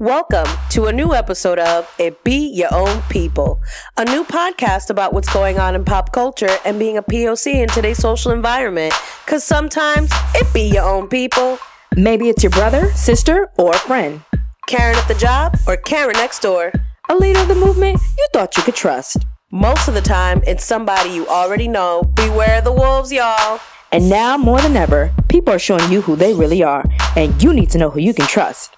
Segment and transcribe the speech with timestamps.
[0.00, 3.60] Welcome to a new episode of It Be Your Own People,
[3.98, 7.68] a new podcast about what's going on in pop culture and being a POC in
[7.68, 8.94] today's social environment.
[9.26, 11.58] Because sometimes it be your own people.
[11.96, 14.22] Maybe it's your brother, sister, or friend.
[14.66, 16.72] Karen at the job or Karen next door.
[17.10, 19.18] A leader of the movement you thought you could trust.
[19.52, 22.04] Most of the time, it's somebody you already know.
[22.14, 23.60] Beware the wolves, y'all.
[23.92, 27.52] And now more than ever, people are showing you who they really are, and you
[27.52, 28.74] need to know who you can trust.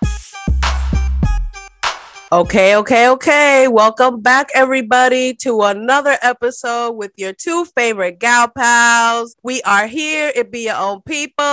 [2.32, 3.68] Okay, okay, okay.
[3.68, 9.36] Welcome back, everybody, to another episode with your two favorite gal pals.
[9.42, 10.32] We are here.
[10.34, 11.44] It be your own people.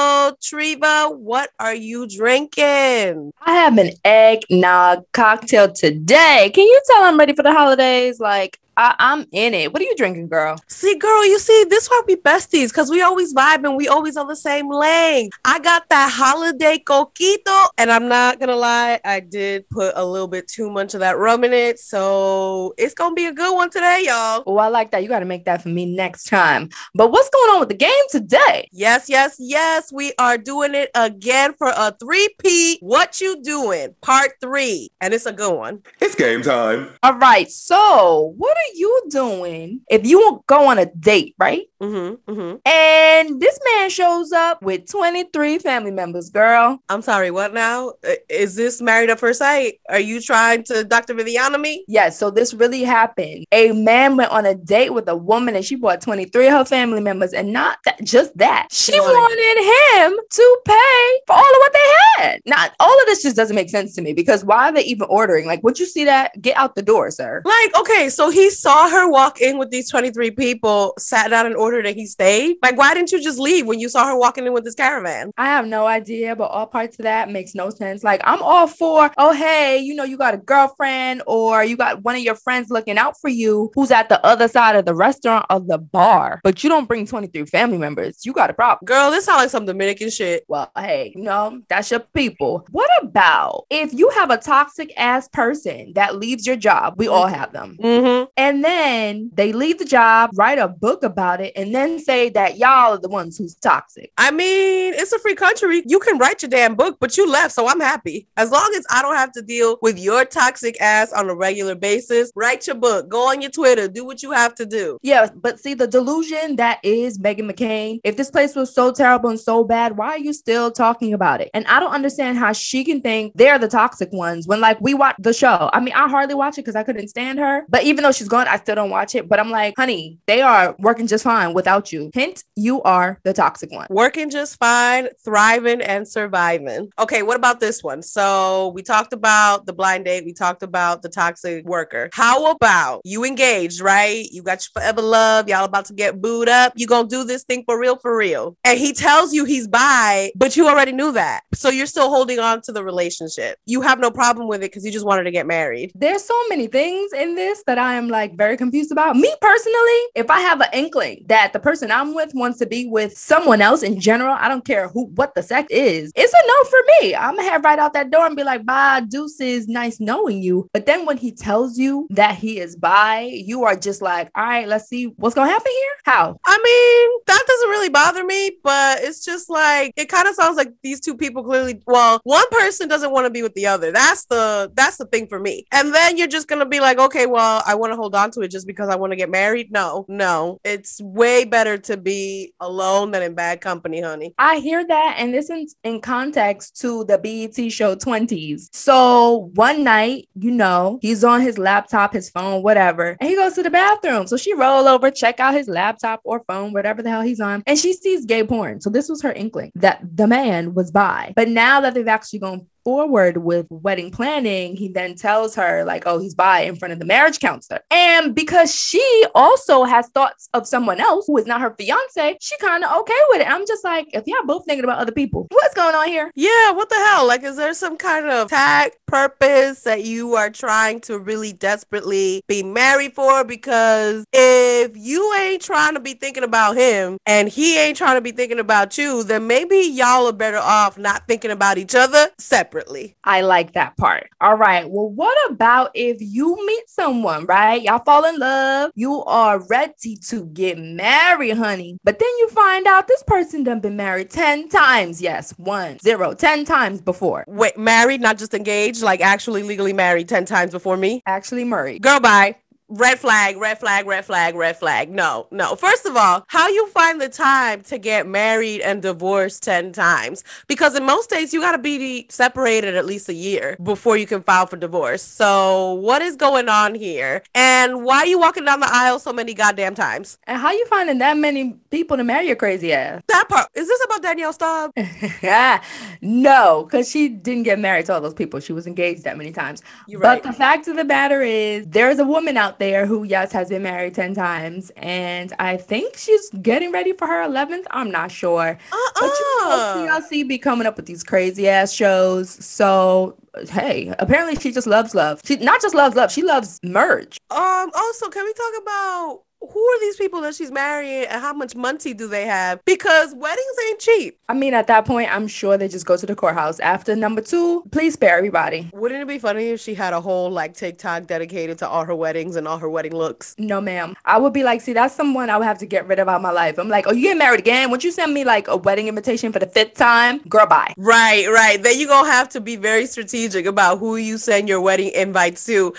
[0.42, 3.34] Treva, what are you drinking?
[3.42, 6.50] I have an eggnog cocktail today.
[6.54, 8.22] Can you tell I'm ready for the holidays?
[8.22, 9.74] Like, I, am in it.
[9.74, 10.58] What are you drinking, girl?
[10.68, 14.16] See, girl, you see, this why we besties because we always vibe and we always
[14.16, 15.32] on the same lane.
[15.44, 20.30] I got that holiday coquito, and I'm not gonna lie, I did put a little
[20.30, 23.70] bit too much of that rum in it, so it's gonna be a good one
[23.70, 24.44] today, y'all.
[24.48, 25.04] Oh, I like that.
[25.04, 26.70] You got to make that for me next time.
[26.96, 28.70] But what's going on with the game today?
[28.72, 29.92] Yes, yes, yes.
[29.92, 32.78] We are doing it again for a three-P.
[32.80, 33.94] What you doing?
[34.00, 35.82] Part three, and it's a good one.
[36.00, 36.88] It's game time.
[37.04, 37.52] All right.
[37.52, 41.64] So, what are you doing if you go on a date, right?
[41.82, 42.58] Mm-hmm, mm-hmm.
[42.66, 46.80] And this man shows up with 23 family members, girl.
[46.90, 47.94] I'm sorry, what now?
[48.30, 49.80] Is this married at first sight?
[49.90, 51.14] Are you trying to Dr.
[51.14, 51.86] Viviana me?
[51.88, 53.46] Yes, so this really happened.
[53.52, 56.66] A man went on a date with a woman and she brought 23 of her
[56.66, 58.68] family members, and not that, just that.
[58.72, 62.42] She wanted him to pay for all of what they had.
[62.46, 65.08] Not all of this just doesn't make sense to me because why are they even
[65.10, 65.46] ordering?
[65.46, 66.40] Like, would you see that?
[66.42, 67.42] Get out the door, sir.
[67.46, 71.56] Like, okay, so he saw her walk in with these 23 people, sat down and
[71.56, 72.58] ordered order that he stayed?
[72.62, 75.32] Like, why didn't you just leave when you saw her walking in with this caravan?
[75.38, 78.04] I have no idea, but all parts of that makes no sense.
[78.04, 82.04] Like, I'm all for, oh, hey, you know, you got a girlfriend or you got
[82.04, 84.96] one of your friends looking out for you who's at the other side of the
[84.96, 88.26] restaurant or the bar, but you don't bring 23 family members.
[88.26, 88.86] You got a problem.
[88.86, 90.44] Girl, this sounds like some Dominican shit.
[90.48, 92.66] Well, hey, you know, that's your people.
[92.72, 96.96] What about if you have a toxic ass person that leaves your job?
[96.98, 97.78] We all have them.
[97.80, 98.26] Mm-hmm.
[98.40, 102.58] And then they leave the job, write a book about it, and then say that
[102.58, 104.14] y'all are the ones who's toxic.
[104.18, 105.84] I mean, it's a free country.
[105.86, 108.30] You can write your damn book, but you left, so I'm happy.
[108.38, 111.76] As long as I don't have to deal with your toxic ass on a regular
[111.76, 115.00] basis, write your book, go on your Twitter, do what you have to do.
[115.02, 118.00] Yeah, but see the delusion that is Meghan McCain.
[118.06, 121.42] If this place was so terrible and so bad, why are you still talking about
[121.42, 121.50] it?
[121.54, 124.94] And I don't understand how she can think they're the toxic ones when like we
[124.94, 125.70] watch the show.
[125.74, 127.66] I mean, I hardly watch it because I couldn't stand her.
[127.68, 129.28] But even though she's gone, I still don't watch it.
[129.28, 132.12] But I'm like, honey, they are working just fine without you.
[132.14, 133.88] Hint, you are the toxic one.
[133.90, 136.90] Working just fine, thriving and surviving.
[137.00, 138.02] Okay, what about this one?
[138.02, 142.10] So we talked about the blind date, we talked about the toxic worker.
[142.14, 144.26] How about you engaged, right?
[144.32, 146.74] You got your forever love, y'all about to get booed up.
[146.76, 148.56] You gonna do this thing for real, for real.
[148.64, 151.42] And he tells you he's bi, but you already knew that.
[151.54, 153.58] So you're still holding on to the relationship.
[153.66, 155.92] You have no problem with it because you just wanted to get married.
[155.96, 159.16] There's so many things in this that I am like very confused about.
[159.16, 162.66] Me personally, if I have an inkling that that the person I'm with wants to
[162.66, 166.34] be with someone else in general, I don't care who what the sex is, it's
[166.34, 167.16] a no for me.
[167.16, 170.70] I'm gonna head right out that door and be like, bye, deuces, nice knowing you.
[170.74, 174.44] But then when he tells you that he is bi, you are just like, all
[174.44, 175.92] right, let's see what's gonna happen here.
[176.04, 176.38] How?
[176.46, 180.58] I mean, that doesn't really bother me, but it's just like it kind of sounds
[180.58, 183.94] like these two people clearly well, one person doesn't want to be with the other.
[183.94, 185.66] That's the that's the thing for me.
[185.72, 188.42] And then you're just gonna be like, okay, well, I want to hold on to
[188.42, 189.72] it just because I want to get married.
[189.72, 190.60] No, no.
[190.64, 194.34] It's way way better to be alone than in bad company, honey.
[194.38, 195.16] I hear that.
[195.18, 198.70] And this is in context to the BET show 20s.
[198.74, 203.54] So one night, you know, he's on his laptop, his phone, whatever, and he goes
[203.54, 204.28] to the bathroom.
[204.28, 207.64] So she roll over, check out his laptop or phone, whatever the hell he's on,
[207.68, 208.82] and she sees gay porn.
[208.82, 211.34] So this was her inkling that the man was bi.
[211.36, 216.08] But now that they've actually gone forward with wedding planning, he then tells her, like,
[216.08, 217.82] oh, he's bi in front of the marriage counselor.
[217.92, 222.58] And because she also has thoughts of someone else who is not her fiance, she
[222.58, 223.48] kind of okay with it.
[223.48, 226.32] I'm just like, if y'all both thinking about other people, what's going on here?
[226.34, 227.28] Yeah, what the hell?
[227.28, 232.42] Like, is there some kind of tag purpose that you are trying to really desperately
[232.48, 233.44] be married for?
[233.44, 238.22] Because if you ain't trying to be thinking about him and he ain't trying to
[238.22, 242.30] be thinking about you, then maybe y'all are better off not thinking about each other
[242.40, 243.16] separate separately.
[243.24, 244.30] I like that part.
[244.42, 244.90] All right.
[244.90, 247.82] Well, what about if you meet someone, right?
[247.82, 248.92] Y'all fall in love.
[248.96, 251.98] You are ready to get married, honey.
[252.04, 255.22] But then you find out this person done been married 10 times.
[255.22, 257.44] Yes, one, zero, 10 times before.
[257.48, 261.22] Wait, married, not just engaged, like actually legally married 10 times before me?
[261.26, 262.02] Actually married.
[262.02, 262.56] Girl, bye
[262.90, 265.10] red flag, red flag, red flag, red flag.
[265.10, 265.76] No, no.
[265.76, 270.44] First of all, how you find the time to get married and divorced 10 times?
[270.68, 274.26] Because in most states, you got to be separated at least a year before you
[274.26, 275.22] can file for divorce.
[275.22, 277.44] So, what is going on here?
[277.54, 280.38] And why are you walking down the aisle so many goddamn times?
[280.46, 283.22] And how you finding that many people to marry your crazy ass?
[283.28, 283.68] That part.
[283.76, 284.92] Is this about Danielle Staub?
[286.22, 288.60] no, because she didn't get married to all those people.
[288.60, 289.84] She was engaged that many times.
[290.08, 290.44] You're but right.
[290.44, 293.84] the fact of the matter is, there's a woman out there who, yes, has been
[293.84, 294.92] married 10 times.
[294.98, 297.86] And I think she's getting ready for her 11th.
[297.92, 298.78] I'm not sure.
[298.92, 299.12] Uh-uh.
[299.16, 302.50] But you know, TLC be coming up with these crazy ass shows.
[302.50, 303.36] So,
[303.70, 305.42] hey, apparently she just loves love.
[305.44, 307.38] She not just loves love, she loves merge.
[307.52, 311.54] Um, also, can we talk about who are these people that she's marrying and how
[311.54, 312.84] much money do they have?
[312.86, 314.40] Because weddings ain't cheap.
[314.48, 316.80] I mean, at that point, I'm sure they just go to the courthouse.
[316.80, 318.90] After number two, please spare everybody.
[318.94, 322.16] Wouldn't it be funny if she had a whole like TikTok dedicated to all her
[322.16, 323.56] weddings and all her wedding looks?
[323.58, 324.16] No, ma'am.
[324.24, 326.42] I would be like, see, that's someone I would have to get rid of out
[326.42, 326.78] my life.
[326.78, 327.92] I'm like, oh, you getting married again?
[327.92, 330.40] Would you send me like a wedding invitation for the fifth time?
[330.48, 330.94] Girl, bye.
[330.98, 331.82] Right, right.
[331.82, 335.66] Then you gonna have to be very strategic about who you send your wedding invites
[335.66, 335.94] to.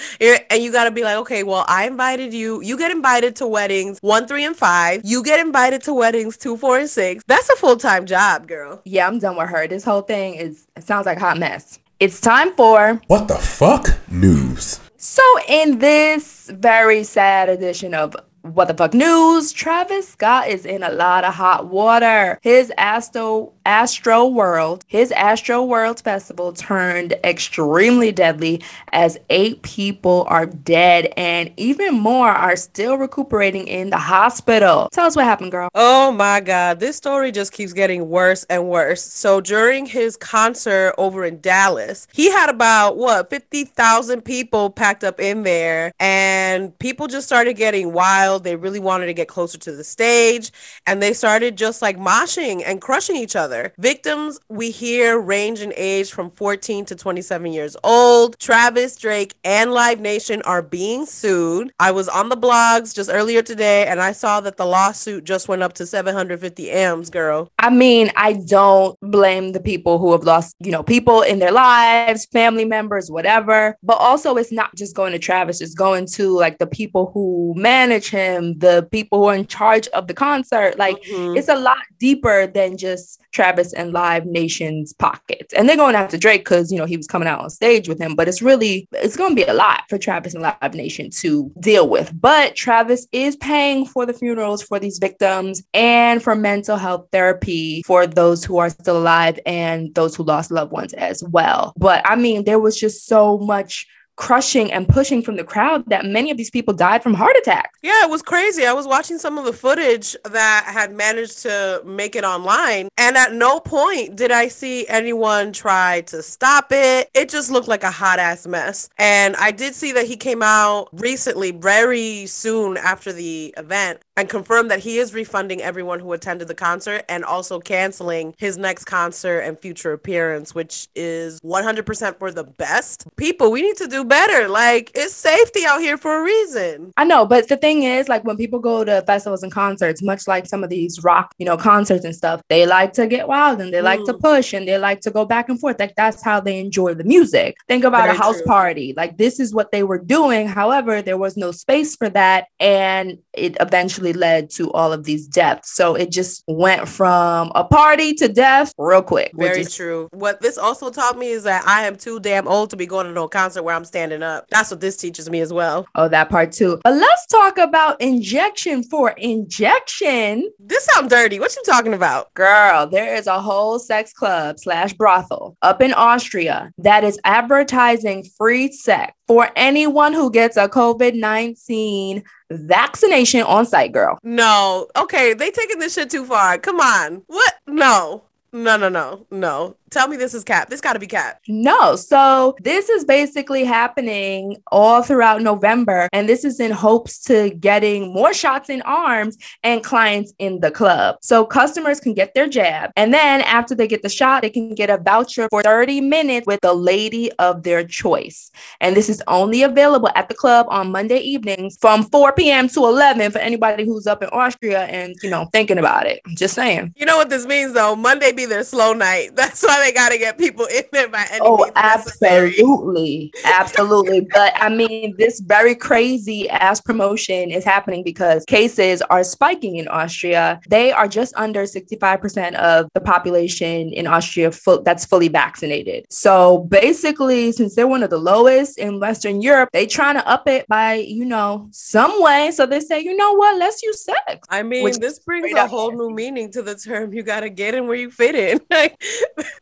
[0.51, 2.63] And you gotta be like, okay, well, I invited you.
[2.63, 5.03] You get invited to weddings one, three, and five.
[5.05, 7.23] You get invited to weddings two, four, and six.
[7.27, 8.81] That's a full time job, girl.
[8.85, 9.67] Yeah, I'm done with her.
[9.67, 11.79] This whole thing is it sounds like a hot mess.
[11.99, 14.81] It's time for What the fuck news.
[14.97, 19.53] So, in this very sad edition of what the fuck news?
[19.53, 22.39] Travis Scott is in a lot of hot water.
[22.43, 28.63] His Astro Astro World, his Astro World festival turned extremely deadly
[28.93, 34.89] as eight people are dead and even more are still recuperating in the hospital.
[34.93, 35.69] Tell us what happened, girl.
[35.75, 39.03] Oh my god, this story just keeps getting worse and worse.
[39.03, 45.21] So during his concert over in Dallas, he had about what 50,000 people packed up
[45.21, 48.45] in there and people just started getting wild.
[48.45, 50.51] They really wanted to get closer to the stage
[50.87, 53.50] and they started just like moshing and crushing each other.
[53.79, 58.39] Victims we hear range in age from 14 to 27 years old.
[58.39, 61.73] Travis, Drake, and Live Nation are being sued.
[61.79, 65.49] I was on the blogs just earlier today and I saw that the lawsuit just
[65.49, 67.51] went up to 750 M's, girl.
[67.59, 71.53] I mean, I don't blame the people who have lost, you know, people in their
[71.53, 73.77] lives, family members, whatever.
[73.83, 77.55] But also, it's not just going to Travis, it's going to like the people who
[77.57, 80.79] manage him him, the people who are in charge of the concert.
[80.79, 81.37] Like mm-hmm.
[81.37, 85.55] it's a lot deeper than just Travis and Live Nation's pockets.
[85.55, 88.01] And they're going after Drake because you know he was coming out on stage with
[88.01, 91.51] him, but it's really it's gonna be a lot for Travis and Live Nation to
[91.61, 92.13] deal with.
[92.19, 97.83] But Travis is paying for the funerals for these victims and for mental health therapy
[97.87, 101.73] for those who are still alive and those who lost loved ones as well.
[101.77, 103.87] But I mean, there was just so much
[104.21, 107.79] crushing and pushing from the crowd that many of these people died from heart attacks.
[107.83, 108.67] Yeah, it was crazy.
[108.67, 113.17] I was watching some of the footage that had managed to make it online, and
[113.17, 117.09] at no point did I see anyone try to stop it.
[117.15, 118.91] It just looked like a hot ass mess.
[118.99, 124.29] And I did see that he came out recently, very soon after the event, and
[124.29, 128.85] confirmed that he is refunding everyone who attended the concert and also canceling his next
[128.85, 133.07] concert and future appearance, which is 100% for the best.
[133.17, 134.47] People, we need to do better.
[134.47, 136.93] Like it's safety out here for a reason.
[136.99, 140.29] I know, but the thing is, like when people go to festivals and concerts, much
[140.29, 143.61] like some of these rock, you know, concerts and stuff, they like to get wild
[143.63, 143.85] and they mm.
[143.85, 144.21] like to mm.
[144.21, 145.81] push and they like to go back and forth.
[145.81, 147.57] Like that's how they enjoy the music.
[147.69, 148.45] Think about Very a house true.
[148.45, 148.93] party.
[148.95, 150.47] Like this is what they were doing.
[150.47, 152.49] However, there was no space for that.
[152.59, 155.73] And it eventually led to all of these deaths.
[155.73, 159.33] So it just went from a party to death real quick.
[159.35, 160.09] Very is- true.
[160.13, 163.07] What this also taught me is that I am too damn old to be going
[163.07, 164.47] to no concert where I'm standing standing up.
[164.51, 165.87] That's what this teaches me as well.
[165.95, 166.81] Oh, that part too.
[166.83, 170.51] But let's talk about injection for injection.
[170.59, 171.39] This sounds dirty.
[171.39, 172.33] What you talking about?
[172.35, 178.25] Girl, there is a whole sex club slash brothel up in Austria that is advertising
[178.37, 184.19] free sex for anyone who gets a COVID 19 vaccination on site, girl.
[184.23, 184.89] No.
[184.97, 185.35] Okay.
[185.35, 186.59] They taking this shit too far.
[186.59, 187.23] Come on.
[187.27, 187.55] What?
[187.67, 188.25] No.
[188.53, 189.77] No, no, no, no.
[189.91, 190.71] Tell me this is cap.
[190.71, 191.41] This got to be cap.
[191.49, 191.97] No.
[191.97, 196.09] So this is basically happening all throughout November.
[196.13, 200.71] And this is in hopes to getting more shots in arms and clients in the
[200.71, 201.17] club.
[201.23, 202.91] So customers can get their jab.
[202.97, 206.47] And then after they get the shot, they can get a voucher for 30 minutes
[206.47, 208.51] with the lady of their choice.
[208.81, 212.69] And this is only available at the club on Monday evenings from 4 p.m.
[212.69, 216.21] to 11 for anybody who's up in Austria and, you know, thinking about it.
[216.27, 216.95] I'm just saying.
[216.97, 217.97] You know what this means though?
[217.97, 219.31] Monday be their slow night.
[219.37, 223.33] That's why they got to get people in there by any Oh, means absolutely.
[223.45, 224.27] Absolutely.
[224.33, 229.89] but I mean, this very crazy ass promotion is happening because cases are spiking in
[229.89, 230.61] Austria.
[230.69, 236.07] They are just under 65% of the population in Austria full, that's fully vaccinated.
[236.11, 240.49] So basically, since they're one of the lowest in Western Europe, they trying to up
[240.49, 242.51] it by, you know, some way.
[242.53, 244.47] So they say, you know what, let's use sex.
[244.49, 247.13] I mean, Which this brings a whole new meaning to the term.
[247.13, 248.61] You got to get in where you fit in.
[248.71, 249.03] Like,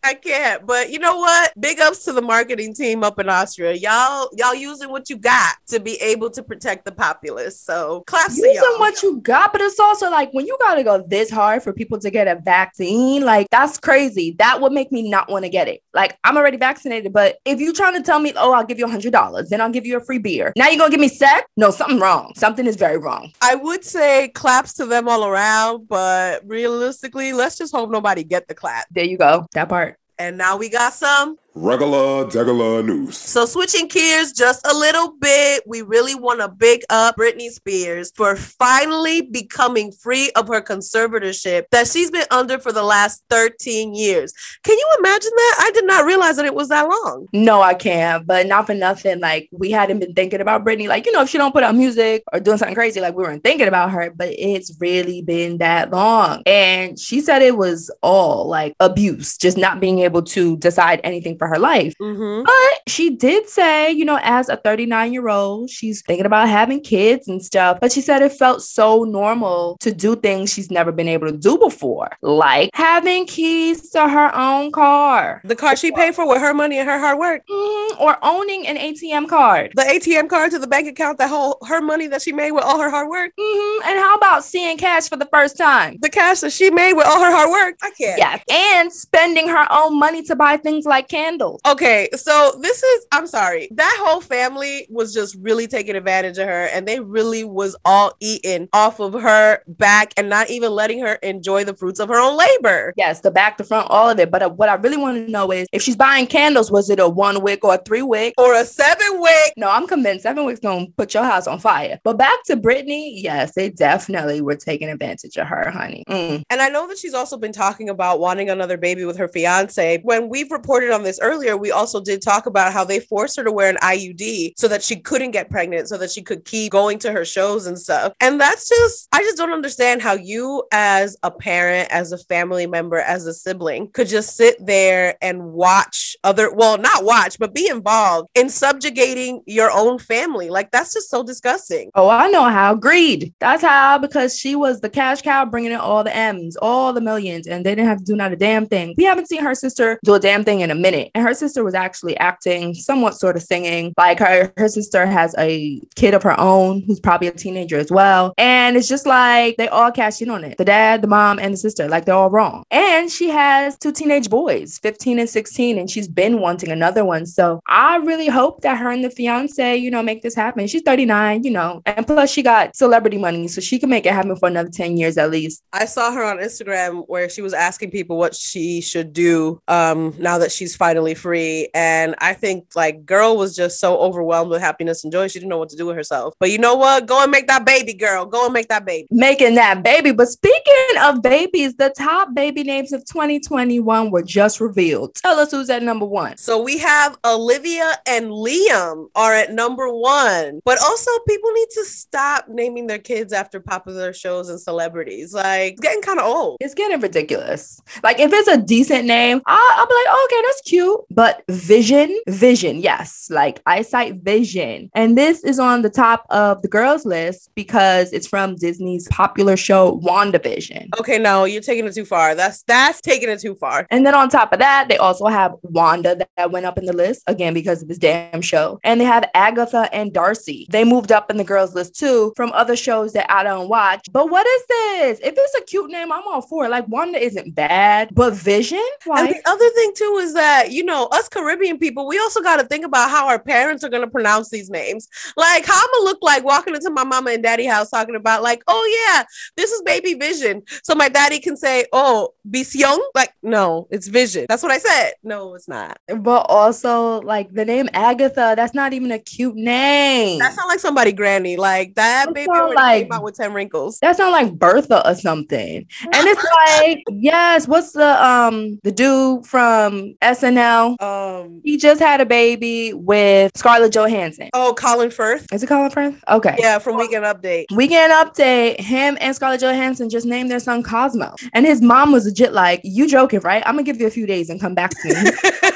[0.05, 0.67] I can't.
[0.67, 1.53] But you know what?
[1.59, 3.73] Big ups to the marketing team up in Austria.
[3.73, 7.59] Y'all, y'all using what you got to be able to protect the populace.
[7.61, 11.05] So claps to using what you got, but it's also like when you gotta go
[11.09, 14.37] this hard for people to get a vaccine, like that's crazy.
[14.39, 15.83] That would make me not want to get it.
[15.95, 18.87] Like I'm already vaccinated, but if you trying to tell me, oh, I'll give you
[18.87, 20.53] a hundred dollars, then I'll give you a free beer.
[20.57, 21.47] Now you're gonna give me sex?
[21.57, 22.33] No, something wrong.
[22.37, 23.33] Something is very wrong.
[23.41, 28.49] I would say claps to them all around, but realistically, let's just hope nobody get
[28.49, 28.87] the clap.
[28.91, 29.47] There you go.
[29.55, 29.99] That part.
[30.19, 33.17] And now we got some Regular degular news.
[33.17, 38.13] So switching gears just a little bit, we really want to big up Britney Spears
[38.15, 43.95] for finally becoming free of her conservatorship that she's been under for the last 13
[43.95, 44.33] years.
[44.63, 45.57] Can you imagine that?
[45.61, 47.27] I did not realize that it was that long.
[47.33, 48.27] No, I can't.
[48.27, 49.19] But not for nothing.
[49.19, 50.87] Like we hadn't been thinking about Britney.
[50.87, 53.25] Like you know, if she don't put out music or doing something crazy, like we
[53.25, 54.13] weren't thinking about her.
[54.15, 56.43] But it's really been that long.
[56.47, 61.37] And she said it was all like abuse, just not being able to decide anything
[61.37, 61.95] for her life.
[62.01, 62.45] Mm-hmm.
[62.45, 66.81] But she did say, you know, as a 39 year old, she's thinking about having
[66.81, 67.79] kids and stuff.
[67.81, 71.37] But she said it felt so normal to do things she's never been able to
[71.37, 76.41] do before, like having keys to her own car The car she paid for with
[76.41, 77.43] her money and her hard work.
[77.51, 79.73] Mhm, or owning an ATM card.
[79.75, 82.65] The ATM card to the bank account, that whole her money that she made with
[82.65, 83.33] all her hard work.
[83.39, 85.97] Mhm, And how about seeing cash for the first time?
[86.01, 87.77] The cash that she made with all her hard work.
[87.83, 88.19] I can't.
[88.19, 88.43] Yes.
[88.51, 91.61] And spending her own money to buy things like candles.
[91.67, 93.69] Okay, so this is I'm sorry.
[93.73, 98.13] That whole family was just really taking advantage of her and they really was all
[98.21, 102.19] eating off of her back and not even letting her enjoy the fruits of her
[102.19, 102.93] own labor.
[102.97, 104.31] Yes, the back, the front, all of it.
[104.31, 107.01] But uh, what I really want to know is if she's buying candles, was it
[107.01, 108.35] a one wick or a three wick?
[108.39, 109.53] Or a seven wick.
[109.57, 111.99] No, I'm convinced Seven Wicks gonna put your house on fire.
[112.05, 116.05] But back to Britney, yes, they definitely were taking advantage of her, honey.
[116.09, 116.43] Mm.
[116.51, 120.01] And I know that she's also been talking about wanting another baby with her fiance.
[120.03, 123.45] When we've reported on this earlier, we also did talk about how they forced her
[123.45, 126.73] to wear an IUD so that she couldn't get pregnant, so that she could keep
[126.73, 128.13] going to her shows and stuff.
[128.21, 132.67] And that's just, I just don't understand how you, as a parent, as a family
[132.67, 137.55] member, as a sibling, could just sit there and watch other, well, not watch, but
[137.55, 140.51] be involved in subjugating your own family.
[140.51, 141.91] Like, that's just so disgusting.
[141.95, 142.75] Oh, I know how.
[142.75, 143.35] Greed.
[143.41, 147.01] That's how, because she was the cash cow bringing in all the M's, all the
[147.01, 148.95] millions, and they didn't have to do not a damn thing.
[148.97, 151.08] We haven't seen her sister do a damn thing in a minute.
[151.15, 153.95] And her sister was actually acting, somewhat sort of singing.
[153.97, 157.91] Like her, her sister has a kid of her own who's probably a teenager as
[157.91, 158.35] well.
[158.39, 160.59] And it's just like they all cash in on it.
[160.59, 161.89] The dad, the mom, and the sister.
[161.89, 162.65] Like they're all wrong.
[162.71, 167.27] And she has two teenage boys, 15 and 16, and she's been wanting another one.
[167.27, 170.67] So I really hope that her and the fiance, you know, make this happen.
[170.67, 174.13] She's 39, you know, and plus she got celebrity money, so she can make it
[174.13, 175.63] happen for another 10 years at least.
[175.73, 180.15] I saw her on Instagram where she was asking people what she should do um
[180.19, 184.61] now that she's finally free and I think like girl was just so overwhelmed with
[184.61, 186.35] happiness and joy she didn't know what to do with herself.
[186.41, 187.07] But you know what?
[187.07, 188.27] Go and make that baby girl.
[188.27, 189.07] Go and make that baby.
[189.11, 190.11] Making that baby.
[190.11, 195.15] But speaking of babies, the top baby names of 2021 were just revealed.
[195.15, 196.37] Tell us who's at number one.
[196.37, 200.61] So we have Olivia and Liam are at number 1.
[200.65, 205.33] But also people need to stop naming their kids after popular shows and celebrities.
[205.33, 206.57] Like it's getting kind of old.
[206.61, 207.81] It's getting ridiculous.
[208.03, 210.88] Like if it's a decent name, I'll, I'll be like, oh, okay, that's cute.
[211.11, 214.91] But Vision, Vision, yes, like eyesight vision.
[214.95, 219.57] And this is on the top of the girls list because it's from Disney's popular
[219.57, 220.89] show WandaVision.
[221.01, 222.35] Okay, no, you're taking it too far.
[222.35, 223.87] That's that's taking it too far.
[223.91, 226.85] And then on top of that, they also have Wanda that, that went up in
[226.85, 228.79] the list again because of this damn show.
[228.85, 230.67] And they have Agatha and Darcy.
[230.71, 234.07] They moved up in the girls list too from other shows that I don't watch.
[234.13, 235.21] But what is this?
[235.21, 236.71] If it's a cute name, I'm all for it.
[236.71, 238.85] Like Wanda isn't bad, but Vision?
[239.07, 242.57] And the other thing too is that you know us Caribbean people, we also got
[242.61, 245.09] to think about how our parents are going to pronounce these names.
[245.37, 248.43] Like how I'm gonna look like walking into my mama and daddy house talking about
[248.43, 249.25] like, oh yeah,
[249.57, 252.99] this is baby Vision, so my daddy can say, oh, Vision.
[253.15, 254.47] Like no, it's Vision.
[254.49, 255.13] That's what I said.
[255.23, 255.99] No, it's not.
[256.07, 260.39] but also like the name Agatha, that's not even a cute name.
[260.39, 261.57] That sounds like somebody granny.
[261.57, 263.99] Like that That baby like- came out with ten wrinkles.
[264.01, 265.87] That's not like Bertha or something.
[266.03, 270.68] And it's like, yes, what's the um the dude from SNL?
[271.01, 271.61] Um.
[271.65, 274.51] He just had a baby with Scarlett Johansson.
[274.55, 275.47] Oh, Colin Firth.
[275.53, 276.23] Is it Colin Firth?
[276.29, 276.57] Okay.
[276.59, 277.67] Yeah, from Weekend Update.
[277.75, 278.81] Weekend update.
[278.81, 281.35] Him and Scarlett Johansson just named their son Cosmo.
[281.53, 283.63] And his mom was legit like, You joking, right?
[283.67, 285.31] I'm gonna give you a few days and come back to me.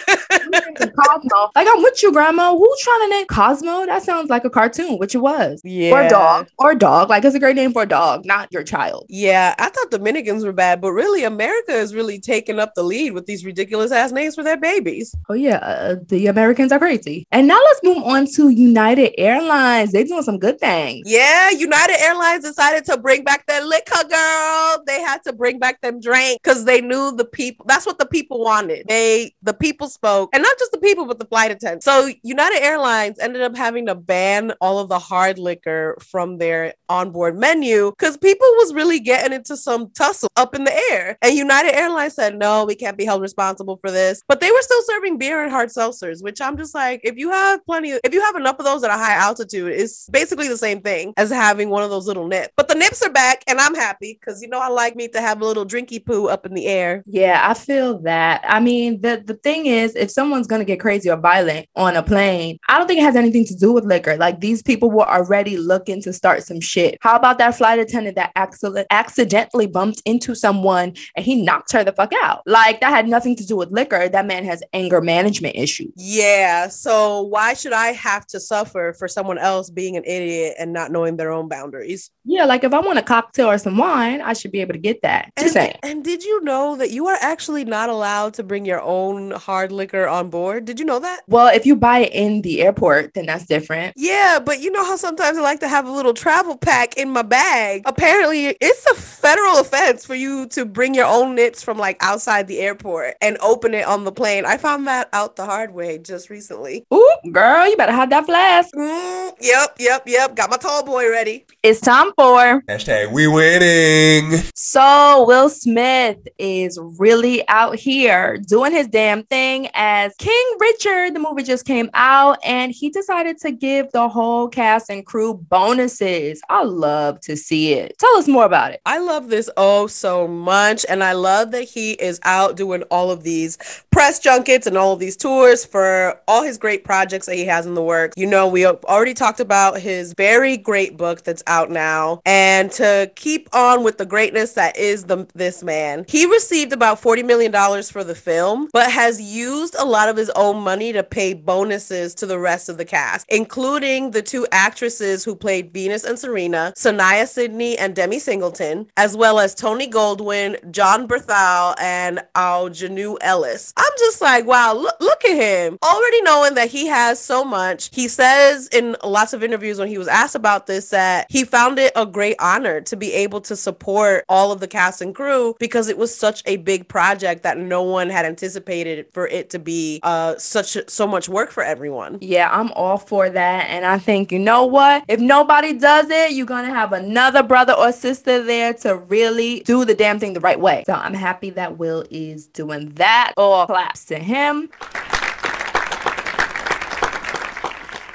[0.76, 1.50] Cosmo.
[1.54, 2.56] Like, I'm with you, grandma.
[2.56, 3.86] Who's trying to name Cosmo?
[3.86, 5.60] That sounds like a cartoon, which it was.
[5.64, 5.92] yeah.
[5.92, 6.48] Or dog.
[6.58, 7.08] Or dog.
[7.08, 9.06] Like, it's a great name for a dog, not your child.
[9.08, 13.12] Yeah, I thought Dominicans were bad, but really, America is really taking up the lead
[13.12, 15.14] with these ridiculous ass names for their babies.
[15.28, 15.56] Oh, yeah.
[15.58, 17.26] Uh, the Americans are crazy.
[17.32, 19.92] And now let's move on to United Airlines.
[19.92, 21.02] They're doing some good things.
[21.06, 24.82] Yeah, United Airlines decided to bring back their liquor, girl.
[24.86, 27.66] They had to bring back them drink because they knew the people.
[27.68, 28.86] That's what the people wanted.
[28.88, 31.84] They, the people spoke, and not just the people, but the flight attendants.
[31.84, 36.74] So United Airlines ended up having to ban all of the hard liquor from their
[36.88, 41.18] onboard menu because people was really getting into some tussle up in the air.
[41.22, 44.22] And United Airlines said, no, we can't be held responsible for this.
[44.28, 47.30] But they were still serving beer and hard seltzers, which I'm just like, if you
[47.30, 50.48] have plenty, of, if you have enough of those at a high altitude, it's basically
[50.48, 52.52] the same thing as having one of those little nips.
[52.56, 55.20] But the nips are back, and I'm happy because you know I like me to
[55.20, 57.02] have a little drinky poo up in the air.
[57.06, 58.44] Yeah, I feel that.
[58.46, 61.96] I mean, the, the thing is, if someone's going to get crazy or violent on
[61.96, 64.16] a plane, I don't think it has anything to do with liquor.
[64.16, 66.98] Like, these people were already looking to start some shit.
[67.00, 71.82] How about that flight attendant that accident- accidentally bumped into someone and he knocked her
[71.82, 72.42] the fuck out?
[72.46, 74.08] Like, that had nothing to do with liquor.
[74.08, 75.92] That man has anger management issues.
[75.96, 80.72] Yeah, so why should I have to suffer for someone else being an idiot and
[80.72, 82.10] not knowing their own boundaries?
[82.24, 84.78] Yeah, like if I want a cocktail or some wine, I should be able to
[84.78, 85.30] get that.
[85.38, 85.76] Just saying.
[85.82, 89.30] And, and did you know that you are actually not allowed to bring your own
[89.30, 90.41] hard liquor on board?
[90.60, 91.20] Did you know that?
[91.28, 93.94] Well, if you buy it in the airport, then that's different.
[93.96, 97.10] Yeah, but you know how sometimes I like to have a little travel pack in
[97.10, 97.82] my bag.
[97.86, 102.48] Apparently, it's a federal offense for you to bring your own nips from like outside
[102.48, 104.44] the airport and open it on the plane.
[104.44, 106.84] I found that out the hard way just recently.
[106.92, 108.74] Ooh, girl, you better have that flask.
[108.74, 110.34] Mm, yep, yep, yep.
[110.34, 111.46] Got my tall boy ready.
[111.62, 112.62] It's time for.
[112.68, 114.42] Hashtag we winning.
[114.54, 121.14] So, Will Smith is really out here doing his damn thing as King Richard.
[121.14, 125.34] The movie just came out and he decided to give the whole cast and crew
[125.34, 126.40] bonuses.
[126.48, 127.98] I love to see it.
[127.98, 128.80] Tell us more about it.
[128.86, 130.86] I love this oh so much.
[130.88, 133.58] And I love that he is out doing all of these
[134.02, 137.66] press junkets and all of these tours for all his great projects that he has
[137.66, 138.14] in the works.
[138.16, 142.20] You know, we already talked about his very great book that's out now.
[142.26, 147.00] And to keep on with the greatness that is the this man, he received about
[147.00, 147.52] $40 million
[147.84, 152.12] for the film, but has used a lot of his own money to pay bonuses
[152.16, 156.72] to the rest of the cast, including the two actresses who played Venus and Serena,
[156.76, 163.72] Saniyya Sidney and Demi Singleton, as well as Tony Goldwyn, Jon Bernthal, and Aunjanue Ellis.
[163.76, 165.78] I'm just like, wow, look, look at him.
[165.82, 167.90] Already knowing that he has so much.
[167.92, 171.78] He says in lots of interviews when he was asked about this that he found
[171.78, 175.54] it a great honor to be able to support all of the cast and crew
[175.58, 179.58] because it was such a big project that no one had anticipated for it to
[179.58, 182.18] be uh such so much work for everyone.
[182.20, 183.68] Yeah, I'm all for that.
[183.68, 185.04] And I think, you know what?
[185.08, 189.60] If nobody does it, you're going to have another brother or sister there to really
[189.60, 190.84] do the damn thing the right way.
[190.86, 193.32] So I'm happy that Will is doing that.
[193.36, 194.70] All claps to him.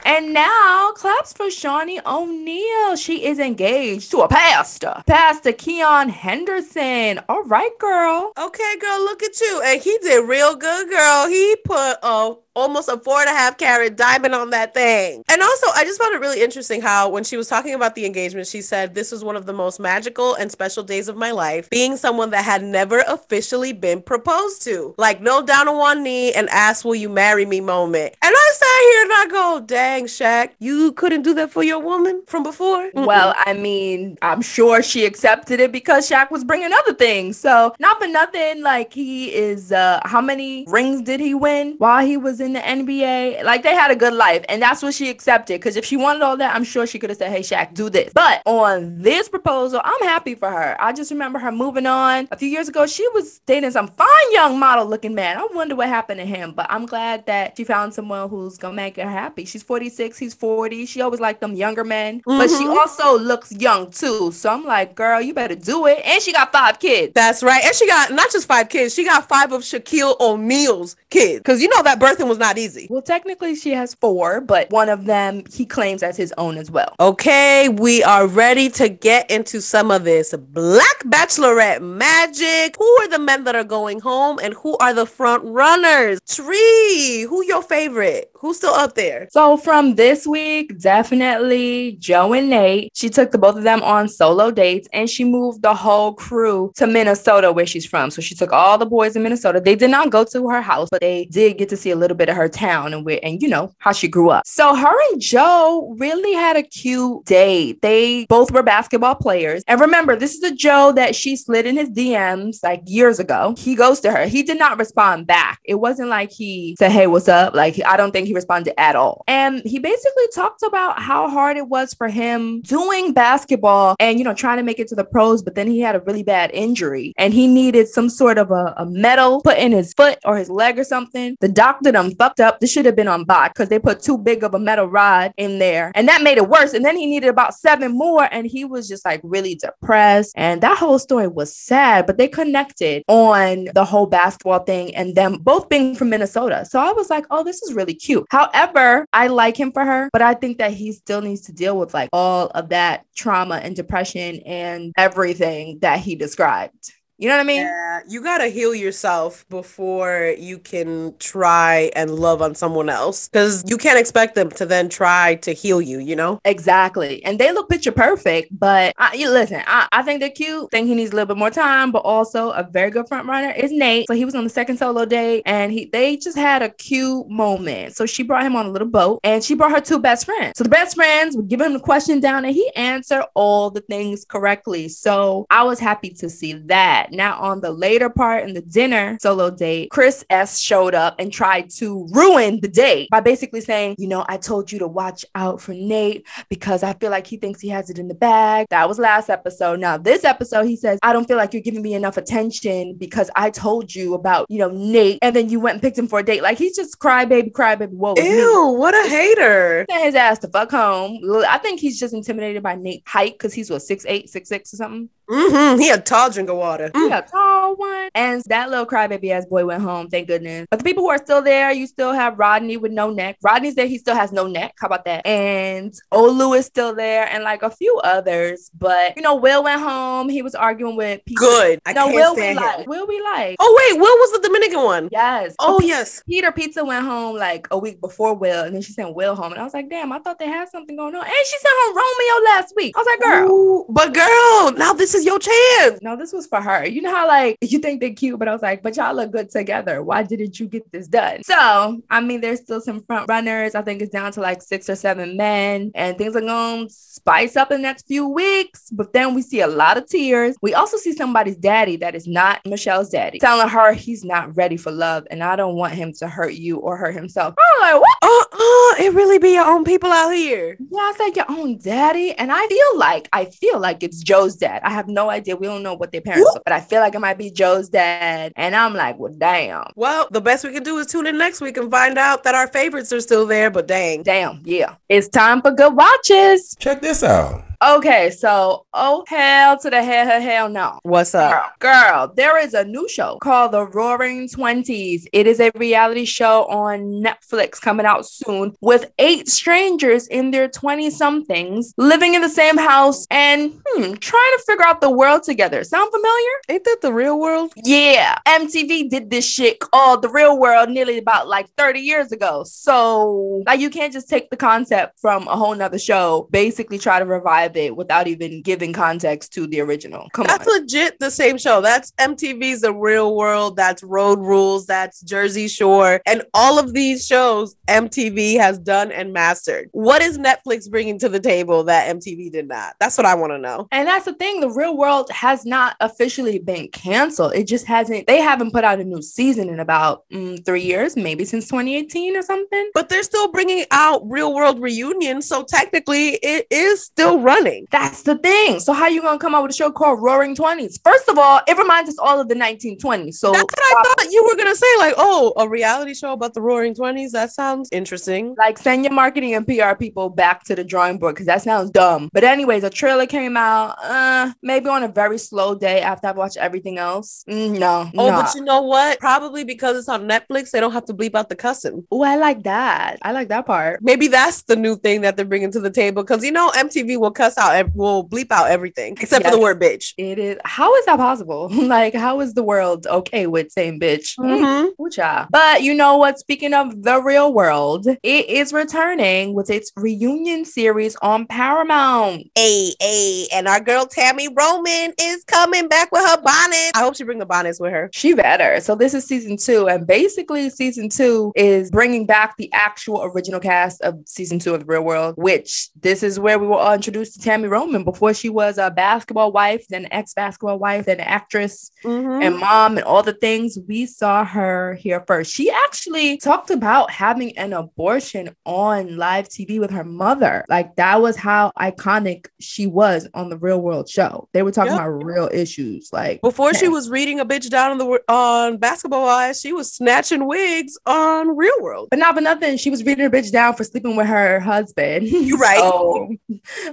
[0.06, 2.96] And now, claps for Shaunie O'Neal.
[2.96, 7.20] She is engaged to a pastor, Pastor Keion Henderson.
[7.28, 8.32] All right, girl.
[8.38, 9.62] Okay, girl, look at you.
[9.66, 11.28] And he did real good, girl.
[11.28, 15.24] He put a almost a four and a half carat diamond on that thing.
[15.30, 18.06] And also, I just found it really interesting how when she was talking about the
[18.06, 21.32] engagement, she said, This was one of the most magical and special days of my
[21.32, 24.96] life, being someone that had never officially been proposed to.
[24.98, 28.16] Like, no down on one knee and ask, Will you marry me moment.
[28.24, 31.80] And I sat here and I go, Dang, Shaq, you couldn't do that for your
[31.80, 32.90] woman from before?
[32.92, 33.06] Mm-mm.
[33.06, 37.38] Well, I mean, I'm sure she accepted it because Shaq was bringing other things.
[37.38, 42.06] So, not for nothing, like he is, uh, how many rings did he win while
[42.06, 43.44] he was in the NBA?
[43.44, 44.44] Like they had a good life.
[44.50, 45.60] And that's what she accepted.
[45.60, 47.90] Because if she wanted all that, I'm sure she could have said, hey, Shaq, do
[47.90, 48.12] this.
[48.14, 50.76] But on this proposal, I'm happy for her.
[50.80, 52.28] I just remember her moving on.
[52.32, 55.38] A few years ago, she was dating some fine young model looking man.
[55.38, 56.54] I wonder what happened to him.
[56.54, 59.46] But I'm glad that she found someone who's going to make her happy.
[59.46, 60.86] She's 46, he's 40.
[60.86, 62.20] She always liked them younger men.
[62.22, 62.38] Mm-hmm.
[62.38, 62.78] But she mm-hmm.
[62.78, 64.32] also looks young too.
[64.32, 66.00] So I'm like, girl, you better do it.
[66.06, 67.14] And she got five kids.
[67.14, 67.64] That's right.
[67.64, 71.40] And she got not just five kids, she got five of Shaquille O'Neal's kids.
[71.40, 72.88] Because you know that birthing was not easy.
[72.90, 76.72] Well, technically, she has four, but one of them he claims as his own as
[76.72, 76.96] well.
[77.00, 82.76] Okay, we are ready to get into some of this Black Bachelorette magic.
[82.78, 86.20] Who are the men that are going home and who are the front runners?
[86.28, 88.32] Tree, who your favorite?
[88.34, 89.28] Who's still up there?
[89.32, 92.92] So from this week, definitely Joe and Nate.
[92.94, 96.72] She took the both of them on solo dates and she moved the whole crew
[96.76, 98.12] to Minnesota where she's from.
[98.12, 99.60] So she took all the boys in Minnesota.
[99.60, 102.18] They did not go to her house, but they did get to see a little
[102.18, 104.46] bit her town and where and you know how she grew up.
[104.46, 107.82] So her and Joe really had a cute date.
[107.82, 109.64] They both were basketball players.
[109.68, 113.56] And remember, this is a Joe that she slid in his DMs like years ago.
[113.58, 114.26] He goes to her.
[114.26, 115.60] He did not respond back.
[115.64, 117.54] It wasn't like he said, Hey, what's up?
[117.54, 119.24] Like I don't think he responded at all.
[119.28, 124.26] And he basically talked about how hard it was for him doing basketball and, you
[124.26, 126.52] know, trying to make it to the pros, but then he had a really bad
[126.54, 130.38] injury and he needed some sort of a, a metal put in his foot or
[130.38, 131.36] his leg or something.
[131.40, 132.60] The doctor fucked up.
[132.60, 135.34] This should have been on bot because they put too big of a metal rod
[135.38, 136.74] in there and that made it worse.
[136.74, 140.34] And then he needed about seven more and he was just like really depressed.
[140.36, 145.16] And that whole story was sad, but they connected on the whole basketball thing and
[145.16, 146.66] them both being from Minnesota.
[146.66, 148.26] So I was like, oh, this is really cute.
[148.30, 151.78] However, I like him for her, but I think that he still needs to deal
[151.78, 156.94] with like all of that trauma and depression and everything that he described.
[157.20, 157.62] You know what I mean?
[157.62, 163.64] Yeah, you gotta heal yourself before you can try and love on someone else because
[163.68, 166.40] you can't expect them to then try to heal you, you know?
[166.46, 167.26] Exactly.
[167.26, 170.70] And they look picture perfect, but I, you listen, I, I think they're cute.
[170.70, 173.50] Think he needs a little bit more time, but also a very good front runner
[173.50, 174.08] is Nate.
[174.08, 177.28] So he was on the second solo date and he they just had a cute
[177.30, 177.96] moment.
[177.96, 180.54] So she brought him on a little boat and she brought her two best friends.
[180.56, 183.82] So the best friends would give him the question down and he answered all the
[183.82, 184.88] things correctly.
[184.88, 187.07] So I was happy to see that.
[187.12, 191.32] Now, on the later part in the dinner solo date, Chris S showed up and
[191.32, 195.26] tried to ruin the date by basically saying, You know, I told you to watch
[195.36, 198.68] out for Nate because I feel like he thinks he has it in the bag.
[198.70, 199.80] That was last episode.
[199.80, 203.30] Now, this episode, he says, I don't feel like you're giving me enough attention because
[203.36, 206.20] I told you about, you know, Nate and then you went and picked him for
[206.20, 206.42] a date.
[206.42, 207.94] Like he's just cry crybaby, crybaby.
[207.94, 208.16] Whoa.
[208.18, 209.86] Ew, what a hater.
[209.90, 211.20] Send his ass to fuck home.
[211.48, 214.74] I think he's just intimidated by Nate height because he's what, six eight, six six
[214.74, 215.10] or something.
[215.30, 215.80] Mm-hmm.
[215.82, 216.90] He had tall drink of water.
[216.90, 217.04] Mm.
[217.04, 217.28] He a
[217.74, 218.10] one.
[218.16, 220.10] And that little crybaby ass boy went home.
[220.10, 220.68] Thank goodness.
[220.70, 223.38] But the people who are still there, you still have Rodney with no neck.
[223.44, 223.88] Rodney's there.
[223.88, 224.74] He still has no neck.
[224.80, 225.26] How about that?
[225.26, 228.72] And Olu is still there, and like a few others.
[228.78, 230.30] But you know, Will went home.
[230.30, 231.40] He was arguing with Peter.
[231.40, 231.82] Good.
[231.86, 232.88] I no, Will we like.
[232.88, 233.58] Will we like?
[233.60, 235.10] Oh wait, Will was the Dominican one.
[235.12, 235.56] Yes.
[235.60, 236.22] Oh yes.
[236.28, 239.52] Peter Pizza went home like a week before Will, and then she sent Will home,
[239.52, 241.24] and I was like, damn, I thought they had something going on.
[241.24, 242.96] And she sent home Romeo last week.
[242.96, 243.52] I was like, girl.
[243.52, 246.00] Ooh, but girl, now this is your chance.
[246.02, 246.86] No, this was for her.
[246.86, 249.32] You know how like you think they're cute, but I was like, but y'all look
[249.32, 250.04] good together.
[250.04, 251.44] Why didn't you get this done?
[251.44, 253.74] So I mean, there's still some front runners.
[253.74, 257.56] I think it's down to like six or seven men, and things are gonna spice
[257.56, 258.90] up in the next few weeks.
[258.92, 260.56] But then we see a lot of tears.
[260.62, 264.78] We also see somebody's daddy that is not Michelle's daddy, telling her he's not ready
[264.78, 267.56] for love, and I don't want him to hurt you or hurt himself.
[267.58, 268.18] I'm like, what?
[268.22, 270.78] Oh, Uh-uh, it really be your own people out here.
[270.80, 274.56] Yeah, I said your own daddy, and I feel like I feel like it's Joe's
[274.56, 274.82] dad.
[274.84, 275.56] I have no idea.
[275.56, 277.50] We don't know know what their parents are, but I feel like it might be
[277.50, 278.54] Joe's dad.
[278.56, 279.86] And I'm like, well, damn.
[279.96, 282.56] Well, the best we can do is tune in next week and find out that
[282.56, 284.24] our favorites are still there, but dang.
[284.24, 284.96] Damn, yeah.
[285.10, 286.76] It's time for good watches.
[286.80, 287.67] Check this out.
[287.80, 291.00] Okay, so oh hell to the hell, hell, hell no.
[291.04, 291.80] What's up?
[291.80, 295.28] Girl, girl, there is a new show called The Roaring Twenties.
[295.32, 300.68] It is a reality show on Netflix coming out soon with eight strangers in their
[300.68, 305.44] 20 somethings living in the same house and hmm, trying to figure out the world
[305.44, 305.84] together.
[305.84, 306.52] Sound familiar?
[306.70, 307.74] Ain't that the real world?
[307.76, 312.64] Yeah, MTV did this shit called The Real World nearly about like 30 years ago.
[312.66, 317.20] So, like, you can't just take the concept from a whole nother show, basically try
[317.20, 320.30] to revive it without even giving context to the original.
[320.34, 320.82] Come That's on.
[320.82, 321.82] legit the same show.
[321.82, 323.76] That's MTV's The Real World.
[323.76, 324.86] That's Road Rules.
[324.86, 326.22] That's Jersey Shore.
[326.26, 329.90] And all of these shows MTV has done and mastered.
[329.92, 332.96] What is Netflix bringing to the table that MTV did not?
[333.00, 333.88] That's what I want to know.
[333.92, 337.54] And that's the thing, the real world has not officially been canceled.
[337.56, 341.16] It just hasn't, they haven't put out a new season in about mm, three years,
[341.16, 342.92] maybe since 2018 or something.
[342.94, 345.42] But they're still bringing out Real World Reunion.
[345.42, 347.57] So technically, it is still running.
[347.92, 348.80] That's the thing.
[348.80, 351.00] So how are you gonna come out with a show called Roaring Twenties?
[351.04, 353.36] First of all, it reminds us all of the 1920s.
[353.36, 354.88] So That's what I thought you were going to say.
[354.98, 357.32] Like, oh, a reality show about the Roaring 20s.
[357.32, 358.56] That sounds interesting.
[358.58, 361.90] like send your marketing and PR people back to the drawing board because that sounds
[361.92, 362.30] dumb.
[362.34, 363.96] But anyways, a trailer came out.
[364.04, 367.44] Uh, maybe on a very slow day after I've watched everything else.
[367.50, 368.42] Mm, no, Oh, no.
[368.42, 369.20] but you know what?
[369.20, 372.06] Probably because it's on Netflix, they don't have to bleep out the cussing.
[372.12, 373.18] Oh, I like that.
[373.22, 374.00] I like that part.
[374.02, 377.20] Maybe that's the new thing that they're bringing to the table because you know MTV
[377.20, 380.14] will cuss out, ev- will bleep out everything except for the word bitch.
[380.18, 380.58] It is.
[380.66, 381.70] How is that possible?
[381.72, 384.36] like, how is the world okay with saying bitch?
[384.40, 384.88] Mm, Mhm.
[385.00, 385.48] Ooh-cha.
[385.52, 386.40] But you know what?
[386.40, 392.48] Speaking of the real world, it is returning with its reunion series on Paramount.
[392.56, 396.92] Hey, hey, and our girl Tami Roman is coming back with her bonnet.
[396.96, 398.10] I hope she bring the bonnets with her.
[398.14, 398.80] She better.
[398.82, 403.60] So this is season two, and basically season two is bringing back the actual original
[403.60, 405.36] cast of season two of the Real World.
[405.38, 408.90] Which this is where we were all introduced to Tami Roman before she was a
[408.92, 412.44] basketball wife, then ex basketball wife, then actress Mhm.
[412.44, 413.78] and mom, and all the things.
[413.88, 415.54] We saw her here first.
[415.54, 420.66] She actually talked about having an abortion on live TV with her mother.
[420.70, 424.48] Like that was how iconic she was on the Real World show.
[424.54, 425.02] They were talking Yep.
[425.02, 429.24] about real issues, like Before she was reading a bitch down on the on basketball
[429.24, 432.08] wives, she was snatching wigs on Real World.
[432.10, 435.28] But not for nothing, she was reading her bitch down for sleeping with her husband.
[435.48, 435.78] You right.
[435.78, 436.30] So,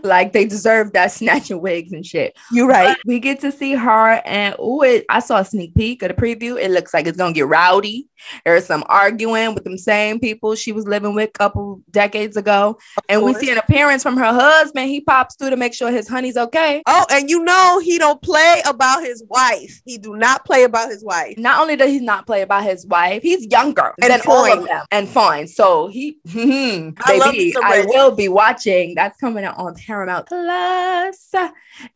[0.03, 2.37] like they deserve that snatching wigs and shit.
[2.53, 2.97] You're right.
[3.07, 6.61] We get to see her, and it, I saw a sneak peek of the preview.
[6.61, 8.09] It looks like it's gonna get rowdy.
[8.45, 12.79] There's some arguing with them same people she was living with a couple decades ago,
[13.09, 14.89] and we see an appearance from her husband.
[14.89, 16.83] He pops through to make sure his honey's okay.
[16.87, 19.81] Oh, and you know he don't play about his wife.
[19.85, 21.37] He do not play about his wife.
[21.39, 24.67] Not only does he not play about his wife, he's younger And than all of
[24.67, 25.47] them and fine.
[25.47, 28.95] So he, hmm, I love baby, I will be watching.
[28.95, 31.35] That's coming out on Paramount Plus,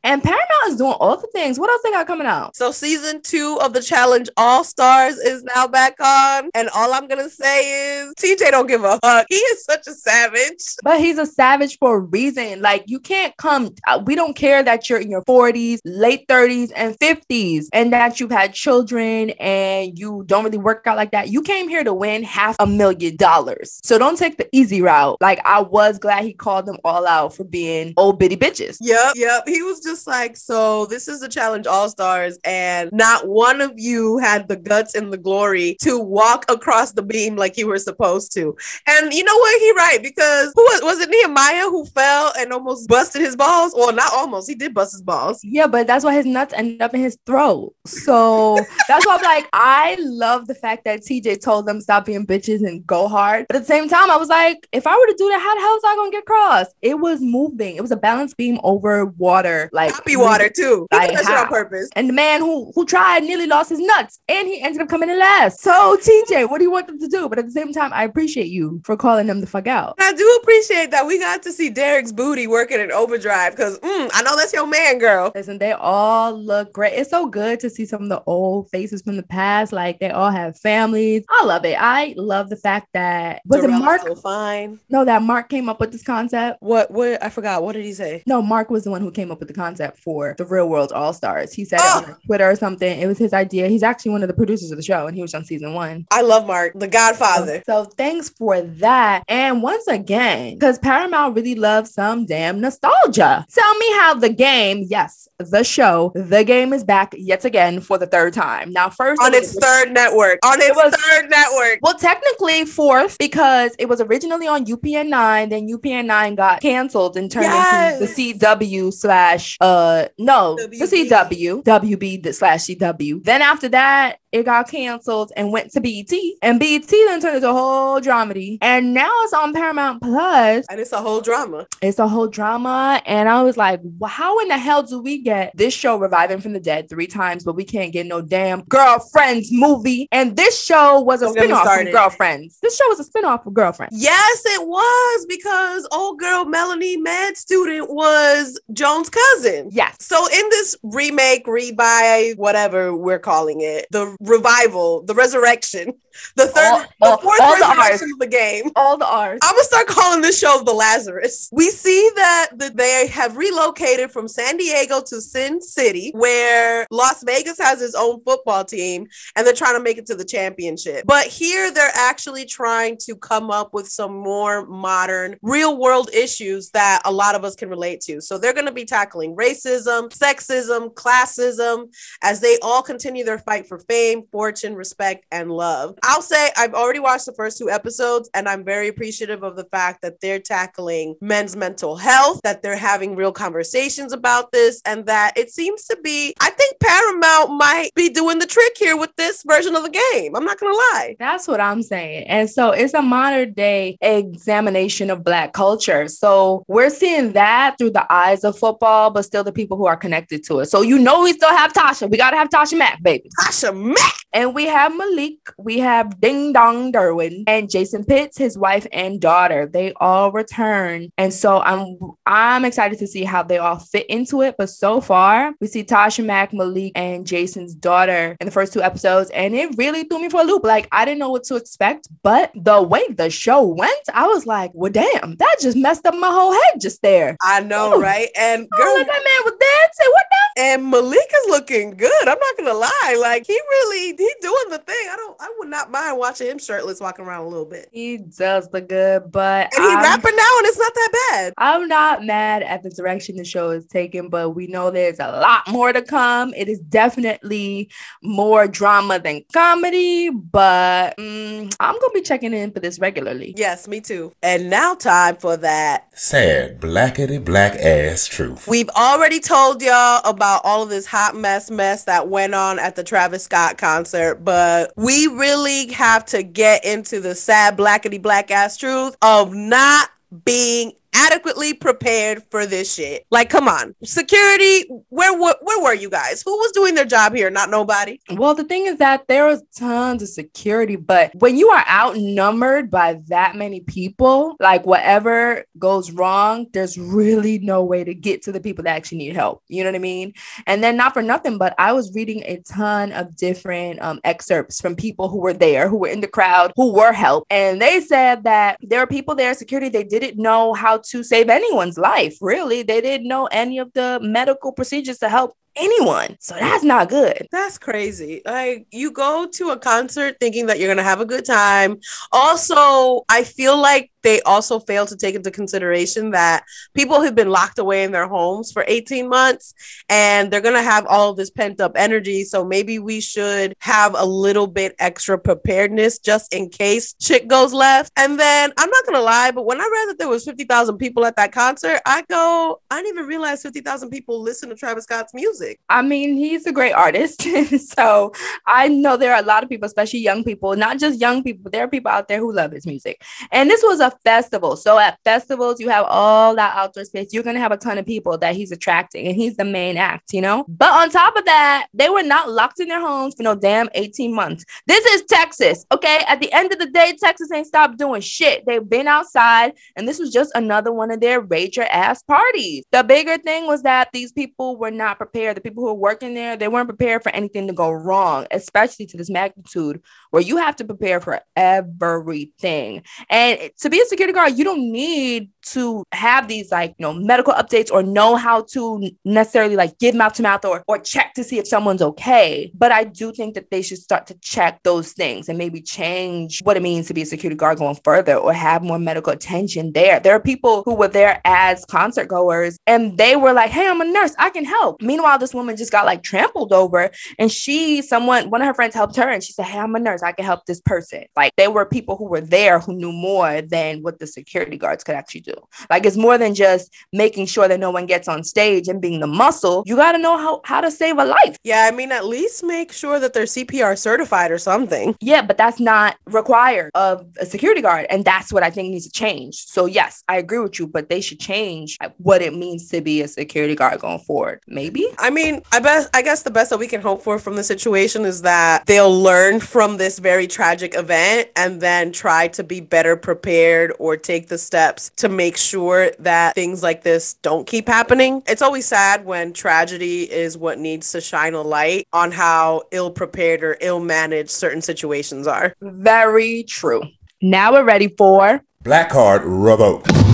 [0.03, 1.59] and Paramount is doing all the things.
[1.59, 2.57] What else they got coming out?
[2.57, 6.18] So season two of the challenge All Stars is now back on,
[6.55, 9.27] and all I'm gonna say is TJ don't give a fuck.
[9.29, 10.77] He is such a savage.
[10.83, 12.61] But he's a savage for a reason.
[12.61, 13.75] Like you can't come.
[13.87, 18.21] uh, We don't care that you're in your 40s, late 30s, and 50s, and that
[18.21, 21.29] you've had children and you don't really work out like that.
[21.29, 23.81] You came here to win half a million dollars.
[23.83, 25.19] So don't take the easy route.
[25.21, 28.79] Like I was glad he called them all out for being old bitty bitches.
[28.81, 29.43] Yep, yep.
[29.47, 33.73] He was just like, so this is the challenge All Stars, and not one of
[33.77, 37.79] you had the guts and the glory to walk across the beam like you were
[37.79, 38.57] supposed to.
[38.87, 39.61] And you know what?
[39.61, 43.75] He right because who was, was it Nehemiah who fell and almost busted his balls?
[43.77, 44.49] Well, not almost.
[44.49, 45.41] He did bust his balls.
[45.43, 47.75] Yeah, but that's why his nuts ended up in his throat.
[47.87, 48.57] So
[48.89, 52.67] that's why I'm like, I love the fact that TJ told them stop being bitches
[52.67, 53.47] and go hard.
[53.49, 55.55] But at the same time, I was like, if I were to do that, how
[55.55, 56.67] the hell is I gonna get across?
[56.83, 57.77] It was moving.
[57.77, 60.87] It was a balance beam over water, like Happy water too.
[60.93, 61.89] Like on purpose.
[61.97, 65.09] And the man who who tried nearly lost his nuts, and he ended up coming
[65.09, 65.61] in last.
[65.61, 65.97] So Oh,
[66.29, 67.29] TJ, what do you want them to do?
[67.29, 69.95] But at the same time, I appreciate you for calling them the fuck out.
[69.99, 74.11] I do appreciate that we got to see Derek's booty working in overdrive because mm,
[74.13, 75.33] I know that's your man, girl.
[75.35, 76.93] Listen, they all look great.
[76.95, 79.73] It's so good to see some of the old faces from the past.
[79.73, 81.25] Like they all have families.
[81.31, 81.77] I love it.
[81.81, 84.03] I love the fact that was it Mark?
[84.03, 84.79] so fine.
[84.91, 86.59] No, that Mark came up with this concept.
[86.61, 86.91] What?
[86.91, 87.23] What?
[87.23, 87.63] I forgot.
[87.63, 88.23] What did he say?
[88.27, 90.93] No, Mark was the one who came up with the concept for the Real World
[90.93, 91.53] All Stars.
[91.53, 92.03] He said Oh.
[92.03, 93.01] it on Twitter or something.
[93.01, 93.69] It was his idea.
[93.69, 95.78] He's actually one of the producers of the show, and he was on season one.
[96.11, 97.63] I love Mark, the Godfather.
[97.67, 99.25] So thanks for that.
[99.29, 103.47] And once again, because Paramount really loves some damn nostalgia.
[103.53, 107.99] Tell me how the game, yes, the show, the game is back yet again for
[107.99, 108.73] the third time.
[108.73, 110.39] Now, first on it was- its third network.
[110.45, 111.79] On its was- third network.
[111.83, 117.17] Well, technically fourth because it was originally on UPN 9, then UPN 9 got canceled
[117.17, 118.01] and turned Yes.
[118.01, 118.17] Yes.
[118.17, 123.23] the CW slash uh no the CW WB slash CW.
[123.25, 127.49] Then after that, it got canceled and went to BET, and BET then turned into
[127.49, 131.67] a whole dramedy, and now it's on Paramount And it's a whole drama.
[131.83, 135.19] It's a whole drama, and I was like, "Well, how in the hell do we
[135.19, 138.63] get this show reviving from the dead three times, but we can't get no damn
[138.63, 141.93] girlfriends movie?" And this show was a get spinoff from.
[141.93, 142.59] Girlfriends.
[142.63, 144.01] This show was a spinoff of Girlfriends.
[144.01, 149.69] Yes, it was because old girl Melanie med student was Joan's cousin.
[149.73, 149.97] Yes.
[150.01, 155.93] So in this remake, rebuy, whatever we're calling it, the revival, the resurrection, election
[156.37, 158.13] the third, All- the fourth all the resurrection Rs.
[158.13, 158.71] of the game.
[158.77, 159.39] All the R's.
[159.43, 161.49] I'm gonna start calling this show the Lazarus.
[161.53, 167.23] We see that that they have relocated from San Diego to Sin City, where Las
[167.25, 171.05] Vegas has its own football team, and they're trying to make it to the championship.
[171.07, 176.71] But here they're actually trying to come up with some more modern, real world issues
[176.71, 178.21] that a lot of us can relate to.
[178.21, 183.79] So they're gonna be tackling racism, sexism, classism, as they all continue their fight for
[183.79, 185.97] fame, fortune, respect, and love.
[186.09, 189.65] I'll say I've already watched the first two episodes, and I'm very appreciative of the
[189.65, 195.05] fact that they're tackling men's mental health, that they're having real conversations about this, and
[195.05, 199.11] that it seems to be, I think Paramount might be doing the trick here with
[199.19, 200.35] this version of the game.
[200.35, 201.15] I'm not gonna lie.
[201.19, 202.27] That's what I'm saying.
[202.27, 206.09] And so it's a modern day examination of Black culture.
[206.09, 209.97] So we're seeing that through the eyes of football, but still the people who are
[209.97, 210.71] connected to it.
[210.71, 212.11] So you know, we still have Tasha.
[212.11, 213.29] We got to have Tasha Mack, baby.
[213.43, 214.15] Tasha Mack.
[214.33, 215.88] And we have Malik, we have
[216.21, 219.67] Ding Dong Derwin, and Jason Pitts, his wife and daughter.
[219.67, 224.43] They all return, and so I'm I'm excited to see how they all fit into
[224.43, 224.55] it.
[224.59, 228.83] But so far, we see Tasha Mack, Malik, and Jason's daughter in the first two
[228.83, 230.65] episodes, and it really threw me for a loop.
[230.65, 234.47] Like I didn't know what to expect, but the way the show went, I was
[234.47, 238.03] like, "Well, damn, that just messed up my whole head just there." I know, Ooh.
[238.03, 238.29] right?
[238.37, 240.13] And Oh, girl, that man was dancing.
[240.13, 240.37] What the?
[240.61, 242.23] and Malik is looking good.
[242.23, 243.17] I'm not gonna lie.
[243.21, 245.09] Like he really he doing the thing.
[245.11, 247.89] I don't I would not mind watching him shirtless walking around a little bit.
[247.93, 251.55] He does look good, but And he I'm- rapping now and it's not that bad.
[251.59, 255.31] I'm not mad at the direction the show is taking, but we know there's a
[255.31, 256.53] lot more to come.
[256.55, 257.91] It is definitely
[258.23, 263.55] more drama than comedy, but mm, I'm gonna be checking in for this regularly.
[263.57, 264.33] Yes, me too.
[264.43, 266.09] And now time for that.
[266.19, 268.67] Sad blackety black ass truth.
[268.67, 272.97] We've already told y'all about all of this hot mess mess that went on at
[272.97, 278.51] the Travis Scott concert, but we really have to get into the sad blackety black
[278.51, 280.11] ass truth of not
[280.45, 283.27] being adequately prepared for this shit.
[283.31, 284.89] Like, come on, security.
[285.09, 286.43] Where were where were you guys?
[286.43, 287.51] Who was doing their job here?
[287.51, 288.21] Not nobody.
[288.31, 292.91] Well, the thing is that there was tons of security, but when you are outnumbered
[292.91, 298.53] by that many people, like whatever goes wrong, there's really no way to get to
[298.53, 299.63] the people that actually need help.
[299.69, 300.33] You know what I mean?
[300.67, 304.81] And then, not for nothing, but I was reading a ton of different um, excerpts
[304.81, 307.47] from people who were there, who were in the crowd, who were helped.
[307.51, 311.49] And they said that there are people there, security, they didn't know how to save
[311.49, 312.83] anyone's life, really.
[312.83, 316.37] They didn't know any of the medical procedures to help anyone.
[316.41, 317.47] So that's not good.
[317.51, 318.43] That's crazy.
[318.45, 321.99] Like you go to a concert thinking that you're gonna have a good time.
[322.33, 326.65] Also, I feel like they also fail to take into consideration that
[326.95, 329.75] people have been locked away in their homes for 18 months
[330.09, 332.45] and they're gonna have all this pent up energy.
[332.45, 337.73] So maybe we should have a little bit extra preparedness just in case shit goes
[337.73, 338.13] left.
[338.17, 341.25] And then I'm not gonna lie, but when I read that there was 50,000 people
[341.25, 345.35] at that concert, I go, I didn't even realize 50,000 people listen to Travis Scott's
[345.35, 345.68] music.
[345.89, 347.43] I mean, he's a great artist.
[347.95, 348.33] so
[348.67, 351.71] I know there are a lot of people, especially young people, not just young people,
[351.71, 353.23] there are people out there who love his music.
[353.53, 354.77] And this was a festival.
[354.77, 357.33] So at festivals, you have all that outdoor space.
[357.33, 359.97] You're going to have a ton of people that he's attracting, and he's the main
[359.97, 360.65] act, you know?
[360.69, 363.89] But on top of that, they were not locked in their homes for no damn
[363.95, 364.65] 18 months.
[364.87, 366.25] This is Texas, okay?
[366.29, 368.65] At the end of the day, Texas ain't stopped doing shit.
[368.67, 372.85] They've been outside, and this was just another one of their rager ass parties.
[372.93, 375.58] The bigger thing was that these people were not prepared.
[375.59, 379.07] The people who are working there, they weren't prepared for anything to go wrong, especially
[379.07, 383.03] to this magnitude where you have to prepare for everything.
[383.29, 387.13] And to be a security guard, you don't need to have these like you know
[387.13, 391.35] medical updates or know how to necessarily like give mouth to mouth or or check
[391.35, 392.71] to see if someone's okay.
[392.75, 396.61] But I do think that they should start to check those things and maybe change
[396.63, 399.93] what it means to be a security guard going further or have more medical attention
[399.93, 400.21] there.
[400.21, 404.01] There are people who were there as concert goers and they were like, "Hey, I'm
[404.01, 404.35] a nurse.
[404.39, 408.61] I can help." Meanwhile, this woman just got like trampled over and she someone one
[408.61, 410.23] of her friends helped her and she said, "Hey, I'm a nurse.
[410.23, 413.63] I can help this person." Like there were people who were there who knew more
[413.63, 415.55] than what the security guards could actually do.
[415.91, 419.21] Like it's more than just making sure that no one gets on stage and being
[419.21, 419.83] the muscle.
[419.87, 421.57] You got to know how how to save a life.
[421.65, 425.17] Yeah, I mean, at least make sure that they're CPR certified or something.
[425.21, 429.07] Yeah, but that's not required of a security guard, and that's what I think needs
[429.07, 429.57] to change.
[429.67, 433.23] So yes, I agree with you, but they should change what it means to be
[433.23, 434.61] a security guard going forward.
[434.67, 435.07] Maybe.
[435.19, 437.65] I mean, I bet I guess the best that we can hope for from the
[437.65, 442.81] situation is that they'll learn from this very tragic event and then try to be
[442.81, 447.89] better prepared or take the steps to make sure that things like this don't keep
[447.89, 448.43] happening.
[448.47, 453.11] It's always sad when tragedy is what needs to shine a light on how ill
[453.11, 455.75] prepared or ill managed certain situations are.
[455.81, 457.03] Very true.
[457.41, 460.28] Now we're ready for Black card revoked.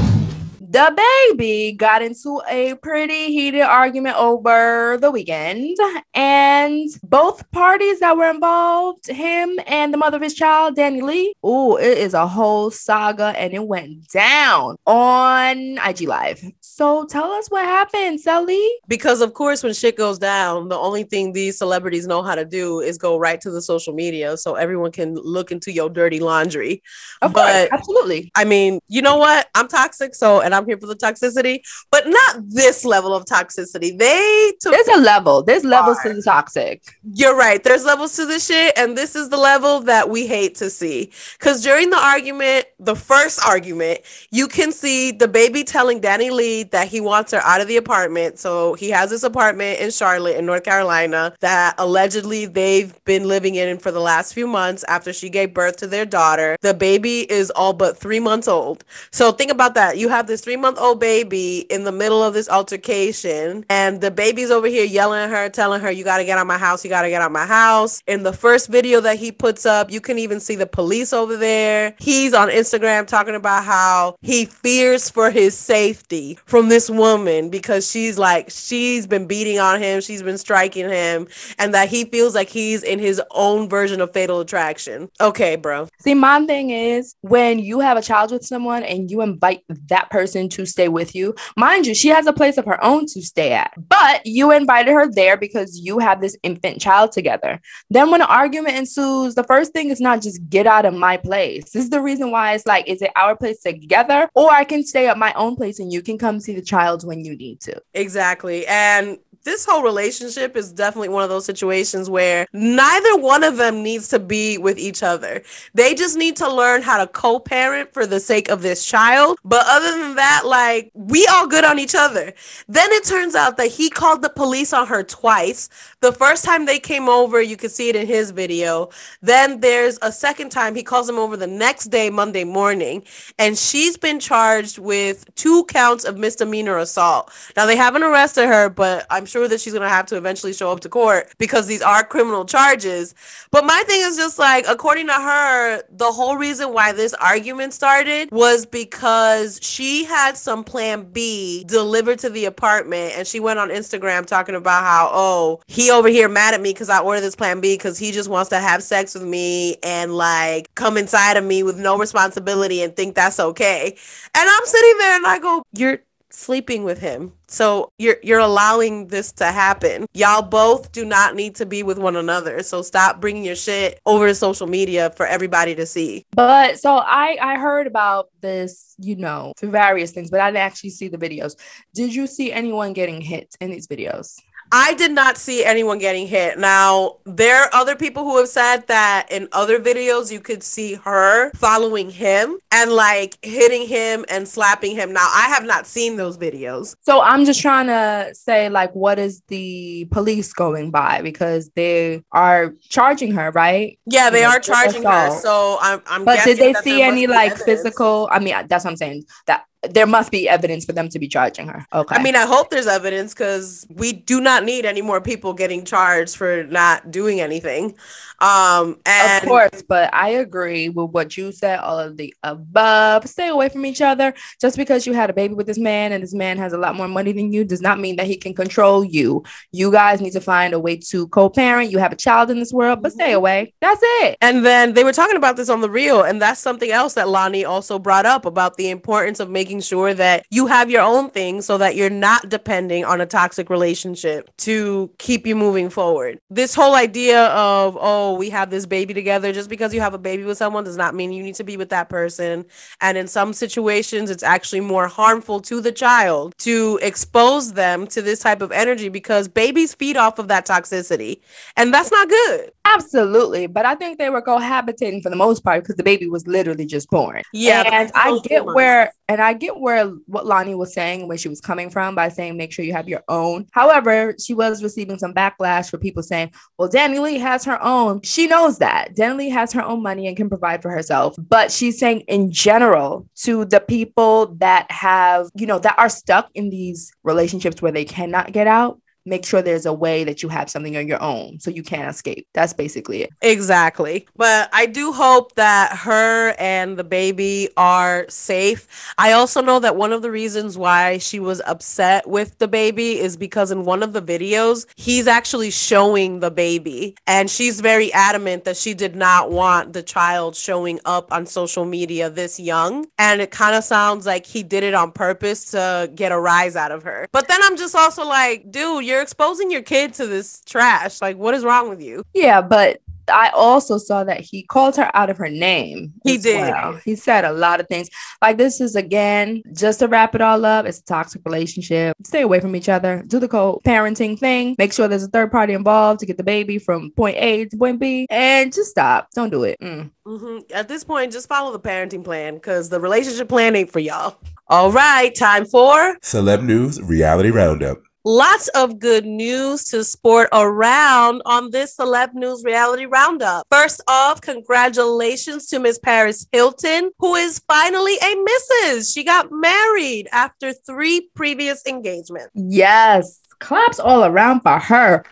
[0.75, 0.93] The
[1.31, 5.77] baby got into a pretty heated argument over the weekend,
[6.15, 11.77] and both parties that were involved, him and the mother of his child, DaniLeigh, oh,
[11.77, 16.43] it is a whole saga, and it went down on IG Live.
[16.61, 18.69] So tell us what happened, Sally.
[18.89, 22.45] Because of course, when shit goes down, the only thing these celebrities know how to
[22.45, 26.19] do is go right to the social media so everyone can look into your dirty
[26.19, 26.83] laundry.
[27.23, 28.33] Of But- course, absolutely.
[28.35, 29.47] I mean, you know what?
[29.55, 31.61] I'm toxic, so and I'm here for the toxicity,
[31.91, 33.97] but not this level of toxicity.
[33.99, 35.43] They took There's a level.
[35.43, 36.83] There's levels to the toxic.
[37.13, 37.63] You're right.
[37.63, 41.13] There's levels to this shit, and this is the level that we hate to see.
[41.39, 44.01] Because during the argument, the first argument,
[44.31, 48.39] you can see DaBaby telling DaniLeigh that he wants her out of the apartment.
[48.39, 53.55] So he has this apartment in Charlotte, in North Carolina, that allegedly they've been living
[53.55, 56.57] in for the last few months after she gave birth to their daughter.
[56.61, 58.85] The baby is all but three months old.
[59.11, 59.99] So think about that.
[59.99, 64.51] You have this three month old baby in the middle of this altercation, and DaBaby's
[64.51, 66.85] over here yelling at her, telling her, You got to get out of my house.
[66.85, 68.03] You got to get out of my house.
[68.07, 71.37] In the first video that he puts up, you can even see the police over
[71.37, 71.95] there.
[71.99, 77.91] He's on Instagram talking about how he fears for his safety from this woman because
[77.91, 81.27] she's like, she's been beating on him, she's been striking him,
[81.59, 85.09] and that he feels like he's in his own version of fatal attraction.
[85.21, 85.89] Okay, bro.
[86.01, 90.11] See, my thing is when you have a child with someone and you invite that
[90.11, 93.23] person to stay with you, mind you, she has a place of her own to
[93.23, 97.61] stay at, but you invited her there because you have this infant child together.
[97.91, 101.17] Then, when an argument ensues, the first thing is not just get out of my
[101.17, 101.71] place.
[101.71, 104.85] This is the reason why it's like, is it our place together, or I can
[104.85, 107.61] stay at my own place and you can come see the child when you need
[107.63, 107.81] to?
[107.95, 108.67] Exactly.
[108.67, 113.83] And this whole relationship is definitely one of those situations where neither one of them
[113.83, 115.43] needs to be with each other.
[115.75, 119.39] They just need to learn how to co parent for the sake of this child.
[119.45, 122.33] But other than that, like, we all good on each other.
[122.69, 125.69] Then it turns out that he called the police on her twice.
[126.01, 128.89] The first time they came over, you can see it in his video.
[129.21, 133.03] Then there's a second time he calls them over the next day, Monday morning,
[133.39, 137.31] and she's been charged with two counts of misdemeanor assault.
[137.57, 140.81] Now they haven't arrested her, but I'm that she's gonna have to eventually show up
[140.81, 143.15] to court because these are criminal charges.
[143.51, 147.75] But my thing is just like, according to her, the whole reason why this argument
[147.75, 153.59] started was because she had some plan B delivered to the apartment and she went
[153.59, 157.23] on Instagram talking about how, oh, he over here mad at me because I ordered
[157.23, 160.97] this plan B because he just wants to have sex with me and like come
[160.97, 163.97] inside of me with no responsibility and think that's okay.
[164.35, 166.01] And I'm sitting there and I go, You're
[166.35, 167.33] sleeping with him.
[167.49, 170.07] So you're you're allowing this to happen.
[170.15, 172.63] Y'all both do not need to be with one another.
[172.63, 176.25] So stop bringing your shit over to social media for everybody to see.
[176.33, 180.63] But so I I heard about this, you know, through various things, but I didn't
[180.63, 181.55] actually see the videos.
[181.95, 184.37] Did you see anyone getting hit in these videos?
[184.77, 186.59] I did not see anyone getting hit.
[186.59, 190.95] Now, there are other people who have said that in other videos you could see
[190.95, 195.13] her following him and like hitting him and slapping him.
[195.13, 196.97] Now, I have not seen those videos.
[197.03, 201.23] So I'm just trying to say, like, what is the police going by?
[201.23, 203.97] Because they are charging her, right?
[204.07, 205.39] Yeah, they are charging her.
[205.39, 207.65] So I'm I'm But did they see any like evidence.
[207.65, 208.29] physical?
[208.29, 209.23] I mean, that's what I'm saying.
[209.47, 211.87] That there must be evidence for them to be charging her.
[211.93, 212.17] Okay.
[212.17, 215.85] I mean, I hope there's evidence because we do not need any more people getting
[215.85, 217.95] charged for not doing anything.
[218.41, 221.79] Um, and of course, but I agree with what you said.
[221.79, 223.29] All of the above.
[223.29, 224.35] Stay away from each other.
[224.61, 226.97] Just because you had a baby with this man and this man has a lot
[226.97, 229.45] more money than you does not mean that he can control you.
[229.73, 231.91] You guys need to find a way to co-parent.
[231.91, 233.37] You have a child in this world, but stay Mhm.
[233.37, 233.75] away.
[233.81, 234.37] That's it.
[234.41, 237.27] And then they were talking about this on the real, and that's something else that
[237.27, 241.03] Loni also brought up about the importance of making making sure that you have your
[241.03, 245.91] own thing so that you're not depending on a toxic relationship to keep you moving
[245.91, 246.39] forward.
[246.49, 250.19] This whole idea of, oh, we have this baby together, just because you have a
[250.19, 252.65] baby with someone does not mean you need to be with that person.
[253.01, 258.23] And in some situations, it's actually more harmful to the child to expose them to
[258.23, 261.41] this type of energy because babies feed off of that toxicity.
[261.77, 262.71] And that's not good.
[262.85, 263.67] Absolutely.
[263.67, 266.87] But I think they were cohabitating for the most part because the baby was literally
[266.87, 267.43] just born.
[267.53, 267.83] Yeah.
[267.91, 271.61] And I get where and I get where what Loni was saying where she was
[271.61, 273.67] coming from by saying make sure you have your own.
[273.73, 278.23] However, she was receiving some backlash for people saying, well, DaniLeigh has her own.
[278.23, 279.15] She knows that.
[279.17, 281.35] DaniLeigh has her own money and can provide for herself.
[281.39, 286.51] But she's saying in general to the people that have, you know, that are stuck
[286.55, 290.49] in these relationships where they cannot get out make sure there's a way that you
[290.49, 292.47] have something on your own so you can't escape.
[292.53, 293.31] That's basically it.
[293.43, 294.27] Exactly.
[294.37, 299.15] But I do hope that her and the baby are safe.
[299.19, 303.37] I also know that one of the reasons why she was upset with DaBaby is
[303.37, 307.17] because in one of the videos, he's actually showing the baby.
[307.27, 311.85] And she's very adamant that she did not want the child showing up on social
[311.85, 313.07] media this young.
[313.19, 316.77] And it kind of sounds like he did it on purpose to get a rise
[316.77, 317.29] out of her.
[317.33, 321.21] But then I'm just also like, dude, you're exposing your kid to this trash.
[321.21, 322.25] Like, what is wrong with you?
[322.33, 326.13] Yeah, but I also saw that he called her out of her name.
[326.25, 326.71] He did.
[326.71, 327.01] Well.
[327.05, 328.11] He said a lot of things.
[328.43, 332.17] Like this is again, just to wrap it all up, it's a toxic relationship.
[332.25, 333.23] Stay away from each other.
[333.27, 334.75] Do the co-parenting thing.
[334.79, 337.77] Make sure there's a third party involved to get the baby from point A to
[337.77, 339.29] point B, and just stop.
[339.35, 339.79] Don't do it.
[339.81, 340.11] Mm.
[340.27, 340.75] Mm-hmm.
[340.75, 344.37] At this point, just follow the parenting plan because the relationship plan ain't for y'all.
[344.69, 347.99] All right, time for Celeb News Reality Roundup.
[348.27, 353.67] Lots of good news to sport around on this Celeb News Reality Roundup.
[353.71, 359.13] First off, congratulations to Miss Paris Hilton, who is finally a Mrs.
[359.13, 362.49] She got married after three previous engagements.
[362.55, 365.23] Yes, claps all around for her.